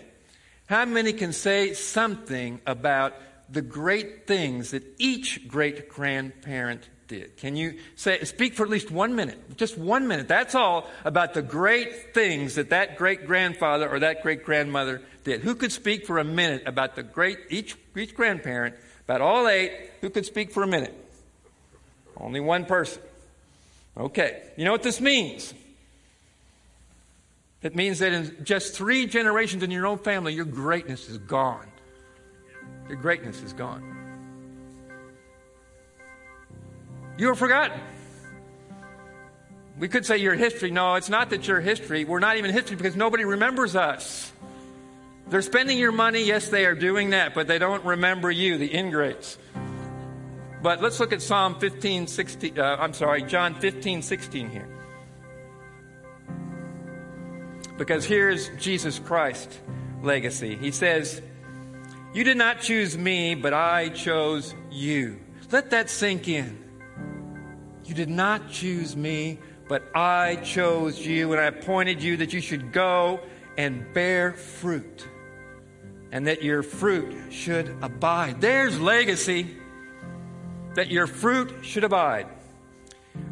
how 0.66 0.84
many 0.84 1.12
can 1.12 1.32
say 1.32 1.72
something 1.72 2.60
about 2.64 3.14
the 3.50 3.62
great 3.62 4.28
things 4.28 4.70
that 4.70 4.84
each 4.98 5.48
great 5.48 5.88
grandparent 5.88 6.88
did? 7.08 7.36
Can 7.36 7.56
you 7.56 7.80
say, 7.96 8.22
speak 8.22 8.54
for 8.54 8.62
at 8.62 8.68
least 8.68 8.92
one 8.92 9.16
minute, 9.16 9.56
just 9.56 9.76
one 9.76 10.06
minute, 10.06 10.28
that's 10.28 10.54
all, 10.54 10.88
about 11.04 11.34
the 11.34 11.42
great 11.42 12.14
things 12.14 12.54
that 12.54 12.70
that 12.70 12.96
great 12.96 13.26
grandfather 13.26 13.88
or 13.90 13.98
that 13.98 14.22
great 14.22 14.44
grandmother 14.44 15.02
did? 15.24 15.40
Who 15.40 15.56
could 15.56 15.72
speak 15.72 16.06
for 16.06 16.18
a 16.18 16.24
minute 16.24 16.62
about 16.64 16.94
the 16.94 17.02
great, 17.02 17.38
each, 17.50 17.74
each 17.96 18.14
grandparent, 18.14 18.76
about 19.04 19.20
all 19.20 19.48
eight, 19.48 19.72
who 20.00 20.10
could 20.10 20.26
speak 20.26 20.52
for 20.52 20.62
a 20.62 20.68
minute? 20.68 20.94
Only 22.16 22.38
one 22.38 22.66
person. 22.66 23.02
Okay, 23.96 24.44
you 24.56 24.64
know 24.64 24.70
what 24.70 24.84
this 24.84 25.00
means? 25.00 25.52
It 27.66 27.74
means 27.74 27.98
that 27.98 28.12
in 28.12 28.44
just 28.44 28.76
three 28.76 29.06
generations 29.06 29.64
in 29.64 29.72
your 29.72 29.88
own 29.88 29.98
family, 29.98 30.32
your 30.32 30.44
greatness 30.44 31.08
is 31.08 31.18
gone. 31.18 31.66
Your 32.86 32.96
greatness 32.96 33.42
is 33.42 33.52
gone. 33.52 33.82
You 37.18 37.28
are 37.30 37.34
forgotten. 37.34 37.80
We 39.80 39.88
could 39.88 40.06
say 40.06 40.18
you're 40.18 40.36
history. 40.36 40.70
No, 40.70 40.94
it's 40.94 41.08
not 41.08 41.30
that 41.30 41.48
you're 41.48 41.60
history. 41.60 42.04
We're 42.04 42.20
not 42.20 42.36
even 42.36 42.52
history 42.52 42.76
because 42.76 42.94
nobody 42.94 43.24
remembers 43.24 43.74
us. 43.74 44.30
They're 45.26 45.42
spending 45.42 45.76
your 45.76 45.90
money. 45.90 46.22
Yes, 46.22 46.50
they 46.50 46.66
are 46.66 46.76
doing 46.76 47.10
that, 47.10 47.34
but 47.34 47.48
they 47.48 47.58
don't 47.58 47.84
remember 47.84 48.30
you, 48.30 48.58
the 48.58 48.72
ingrates. 48.72 49.38
But 50.62 50.80
let's 50.80 51.00
look 51.00 51.12
at 51.12 51.20
Psalm 51.20 51.58
15, 51.58 52.06
16. 52.06 52.60
Uh, 52.60 52.76
I'm 52.78 52.92
sorry, 52.92 53.24
John 53.24 53.56
15, 53.56 54.02
16 54.02 54.50
here. 54.50 54.75
Because 57.76 58.04
here's 58.04 58.48
Jesus 58.56 58.98
Christ's 58.98 59.58
legacy. 60.02 60.56
He 60.56 60.70
says, 60.70 61.20
You 62.14 62.24
did 62.24 62.36
not 62.36 62.60
choose 62.60 62.96
me, 62.96 63.34
but 63.34 63.52
I 63.52 63.90
chose 63.90 64.54
you. 64.70 65.20
Let 65.52 65.70
that 65.70 65.90
sink 65.90 66.28
in. 66.28 66.58
You 67.84 67.94
did 67.94 68.08
not 68.08 68.50
choose 68.50 68.96
me, 68.96 69.38
but 69.68 69.82
I 69.94 70.36
chose 70.36 70.98
you, 71.06 71.32
and 71.32 71.40
I 71.40 71.44
appointed 71.44 72.02
you 72.02 72.16
that 72.18 72.32
you 72.32 72.40
should 72.40 72.72
go 72.72 73.20
and 73.56 73.92
bear 73.92 74.32
fruit. 74.32 75.06
and 76.12 76.28
that 76.28 76.42
your 76.42 76.62
fruit 76.62 77.32
should 77.32 77.76
abide. 77.82 78.40
There's 78.40 78.80
legacy, 78.80 79.56
that 80.74 80.88
your 80.88 81.06
fruit 81.06 81.52
should 81.62 81.84
abide. 81.84 82.26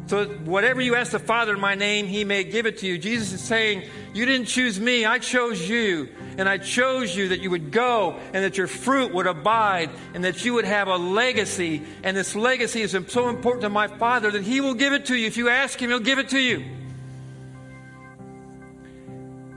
So, 0.07 0.25
whatever 0.25 0.81
you 0.81 0.95
ask 0.95 1.11
the 1.11 1.19
Father 1.19 1.53
in 1.53 1.59
my 1.59 1.73
name, 1.73 2.05
He 2.05 2.23
may 2.23 2.43
give 2.43 2.67
it 2.67 2.79
to 2.79 2.87
you. 2.87 2.97
Jesus 2.99 3.33
is 3.33 3.41
saying, 3.41 3.83
You 4.13 4.25
didn't 4.25 4.45
choose 4.45 4.79
me, 4.79 5.05
I 5.05 5.17
chose 5.17 5.67
you. 5.67 6.09
And 6.37 6.49
I 6.49 6.57
chose 6.57 7.15
you 7.15 7.29
that 7.29 7.39
you 7.39 7.49
would 7.49 7.71
go 7.71 8.19
and 8.33 8.43
that 8.43 8.57
your 8.57 8.67
fruit 8.67 9.13
would 9.13 9.25
abide 9.25 9.89
and 10.13 10.25
that 10.25 10.43
you 10.43 10.53
would 10.55 10.65
have 10.65 10.89
a 10.89 10.97
legacy. 10.97 11.81
And 12.03 12.15
this 12.15 12.35
legacy 12.35 12.81
is 12.81 12.91
so 13.07 13.29
important 13.29 13.61
to 13.61 13.69
my 13.69 13.87
Father 13.87 14.29
that 14.31 14.43
He 14.43 14.61
will 14.61 14.73
give 14.73 14.93
it 14.93 15.05
to 15.05 15.15
you. 15.15 15.27
If 15.27 15.37
you 15.37 15.49
ask 15.49 15.81
Him, 15.81 15.89
He'll 15.89 15.99
give 15.99 16.19
it 16.19 16.29
to 16.29 16.39
you. 16.39 16.65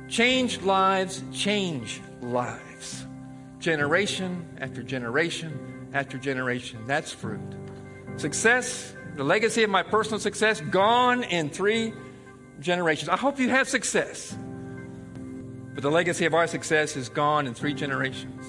Change 0.08 0.62
lives 0.62 1.22
change 1.32 2.00
lives. 2.22 3.04
Generation 3.58 4.48
after 4.58 4.82
generation 4.82 5.90
after 5.92 6.16
generation. 6.16 6.78
That's 6.86 7.12
fruit. 7.12 7.40
Success 8.16 8.94
the 9.18 9.24
legacy 9.24 9.64
of 9.64 9.70
my 9.70 9.82
personal 9.82 10.20
success 10.20 10.60
gone 10.60 11.24
in 11.24 11.50
three 11.50 11.92
generations. 12.60 13.08
I 13.08 13.16
hope 13.16 13.40
you 13.40 13.48
have 13.48 13.68
success. 13.68 14.38
But 15.74 15.82
the 15.82 15.90
legacy 15.90 16.24
of 16.26 16.34
our 16.34 16.46
success 16.46 16.96
is 16.96 17.08
gone 17.08 17.48
in 17.48 17.52
three 17.52 17.74
generations. 17.74 18.46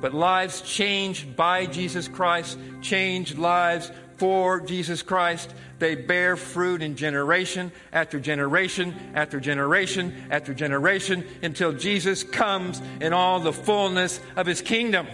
But 0.00 0.14
lives 0.14 0.62
changed 0.62 1.36
by 1.36 1.66
Jesus 1.66 2.08
Christ, 2.08 2.58
changed 2.80 3.36
lives 3.36 3.92
for 4.16 4.62
Jesus 4.62 5.02
Christ. 5.02 5.52
They 5.78 5.94
bear 5.94 6.38
fruit 6.38 6.80
in 6.80 6.96
generation 6.96 7.70
after 7.92 8.18
generation 8.18 8.94
after 9.14 9.40
generation 9.40 10.14
after 10.30 10.54
generation 10.54 11.26
until 11.42 11.74
Jesus 11.74 12.24
comes 12.24 12.80
in 13.02 13.12
all 13.12 13.40
the 13.40 13.52
fullness 13.52 14.20
of 14.36 14.46
his 14.46 14.62
kingdom 14.62 15.06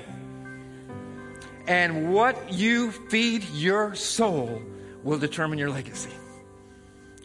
and 1.66 2.12
what 2.12 2.52
you 2.52 2.92
feed 2.92 3.44
your 3.50 3.94
soul 3.94 4.62
will 5.02 5.18
determine 5.18 5.58
your 5.58 5.70
legacy. 5.70 6.10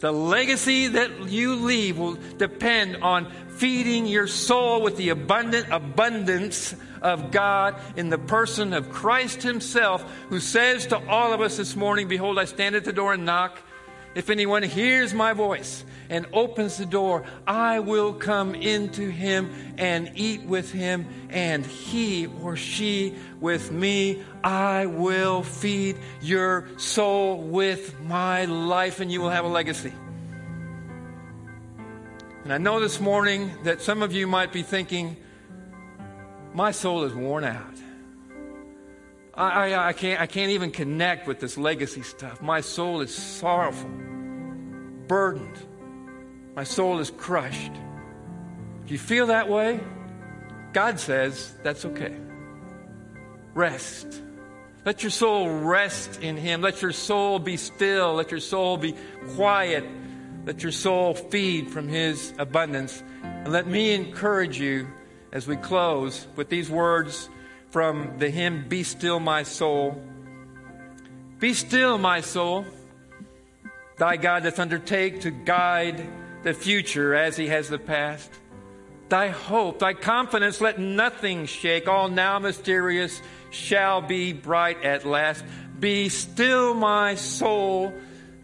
The 0.00 0.12
legacy 0.12 0.88
that 0.88 1.28
you 1.28 1.54
leave 1.54 1.96
will 1.96 2.18
depend 2.36 2.96
on 2.96 3.30
feeding 3.50 4.06
your 4.06 4.26
soul 4.26 4.82
with 4.82 4.96
the 4.96 5.10
abundant 5.10 5.68
abundance 5.70 6.74
of 7.00 7.30
God 7.30 7.76
in 7.96 8.10
the 8.10 8.18
person 8.18 8.72
of 8.72 8.90
Christ 8.90 9.42
Himself, 9.42 10.04
who 10.28 10.40
says 10.40 10.86
to 10.88 10.98
all 11.08 11.32
of 11.32 11.40
us 11.40 11.56
this 11.56 11.76
morning, 11.76 12.08
Behold, 12.08 12.38
I 12.38 12.46
stand 12.46 12.74
at 12.74 12.84
the 12.84 12.92
door 12.92 13.12
and 13.12 13.24
knock. 13.24 13.60
If 14.14 14.28
anyone 14.28 14.62
hears 14.62 15.14
my 15.14 15.32
voice 15.32 15.84
and 16.10 16.26
opens 16.34 16.76
the 16.76 16.84
door, 16.84 17.24
I 17.46 17.80
will 17.80 18.12
come 18.12 18.54
into 18.54 19.08
him 19.08 19.50
and 19.78 20.12
eat 20.14 20.42
with 20.42 20.70
him, 20.70 21.06
and 21.30 21.64
he 21.64 22.26
or 22.26 22.56
she 22.56 23.14
with 23.40 23.72
me. 23.72 24.22
I 24.44 24.86
will 24.86 25.42
feed 25.42 25.96
your 26.20 26.68
soul 26.76 27.38
with 27.38 27.98
my 28.00 28.44
life, 28.44 29.00
and 29.00 29.10
you 29.10 29.22
will 29.22 29.30
have 29.30 29.46
a 29.46 29.48
legacy. 29.48 29.94
And 32.44 32.52
I 32.52 32.58
know 32.58 32.80
this 32.80 33.00
morning 33.00 33.50
that 33.64 33.80
some 33.80 34.02
of 34.02 34.12
you 34.12 34.26
might 34.26 34.52
be 34.52 34.62
thinking, 34.62 35.16
my 36.52 36.70
soul 36.70 37.04
is 37.04 37.14
worn 37.14 37.44
out. 37.44 37.81
I, 39.34 39.72
I, 39.72 39.88
I, 39.88 39.92
can't, 39.92 40.20
I 40.20 40.26
can't 40.26 40.50
even 40.50 40.70
connect 40.70 41.26
with 41.26 41.40
this 41.40 41.56
legacy 41.56 42.02
stuff. 42.02 42.42
My 42.42 42.60
soul 42.60 43.00
is 43.00 43.14
sorrowful, 43.14 43.90
burdened. 45.08 45.66
My 46.54 46.64
soul 46.64 46.98
is 46.98 47.10
crushed. 47.10 47.72
If 48.84 48.90
you 48.90 48.98
feel 48.98 49.28
that 49.28 49.48
way, 49.48 49.80
God 50.74 51.00
says 51.00 51.54
that's 51.62 51.84
okay. 51.86 52.14
Rest. 53.54 54.20
Let 54.84 55.02
your 55.02 55.10
soul 55.10 55.48
rest 55.48 56.20
in 56.20 56.36
Him. 56.36 56.60
Let 56.60 56.82
your 56.82 56.92
soul 56.92 57.38
be 57.38 57.56
still. 57.56 58.14
Let 58.14 58.30
your 58.30 58.40
soul 58.40 58.76
be 58.76 58.94
quiet. 59.34 59.84
Let 60.44 60.62
your 60.62 60.72
soul 60.72 61.14
feed 61.14 61.70
from 61.70 61.88
His 61.88 62.34
abundance. 62.38 63.02
And 63.22 63.52
let 63.52 63.66
me 63.66 63.92
encourage 63.94 64.58
you 64.58 64.88
as 65.32 65.46
we 65.46 65.56
close 65.56 66.26
with 66.36 66.50
these 66.50 66.68
words 66.68 67.30
from 67.72 68.18
the 68.18 68.28
hymn, 68.28 68.68
Be 68.68 68.82
Still, 68.82 69.18
My 69.18 69.42
Soul. 69.42 70.00
Be 71.42 71.54
still, 71.54 71.98
my 71.98 72.20
soul. 72.20 72.64
Thy 73.98 74.16
God 74.16 74.44
doth 74.44 74.60
undertake 74.60 75.22
to 75.22 75.32
guide 75.32 76.06
the 76.44 76.54
future 76.54 77.16
as 77.16 77.36
he 77.36 77.48
has 77.48 77.68
the 77.68 77.80
past. 77.80 78.30
Thy 79.08 79.28
hope, 79.28 79.80
thy 79.80 79.94
confidence, 79.94 80.60
let 80.60 80.78
nothing 80.78 81.46
shake. 81.46 81.88
All 81.88 82.08
now 82.08 82.38
mysterious 82.38 83.20
shall 83.50 84.00
be 84.00 84.32
bright 84.32 84.84
at 84.84 85.04
last. 85.04 85.44
Be 85.80 86.10
still, 86.10 86.74
my 86.74 87.16
soul. 87.16 87.92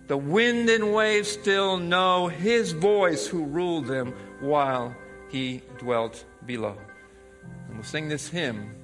The 0.08 0.16
wind 0.16 0.68
and 0.68 0.92
waves 0.92 1.28
still 1.28 1.76
know 1.76 2.26
his 2.26 2.72
voice 2.72 3.28
who 3.28 3.44
ruled 3.44 3.86
them 3.86 4.12
while 4.40 4.96
he 5.28 5.62
dwelt 5.78 6.24
below. 6.46 6.76
And 7.68 7.76
we'll 7.76 7.84
sing 7.84 8.08
this 8.08 8.28
hymn 8.28 8.77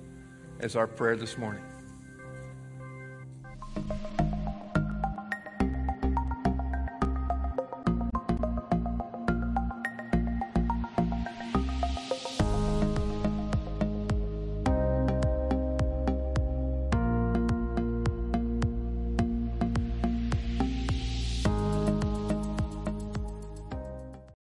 as 0.65 0.77
our 0.77 0.87
prayer 0.87 1.15
this 1.15 1.37
morning. 1.37 1.63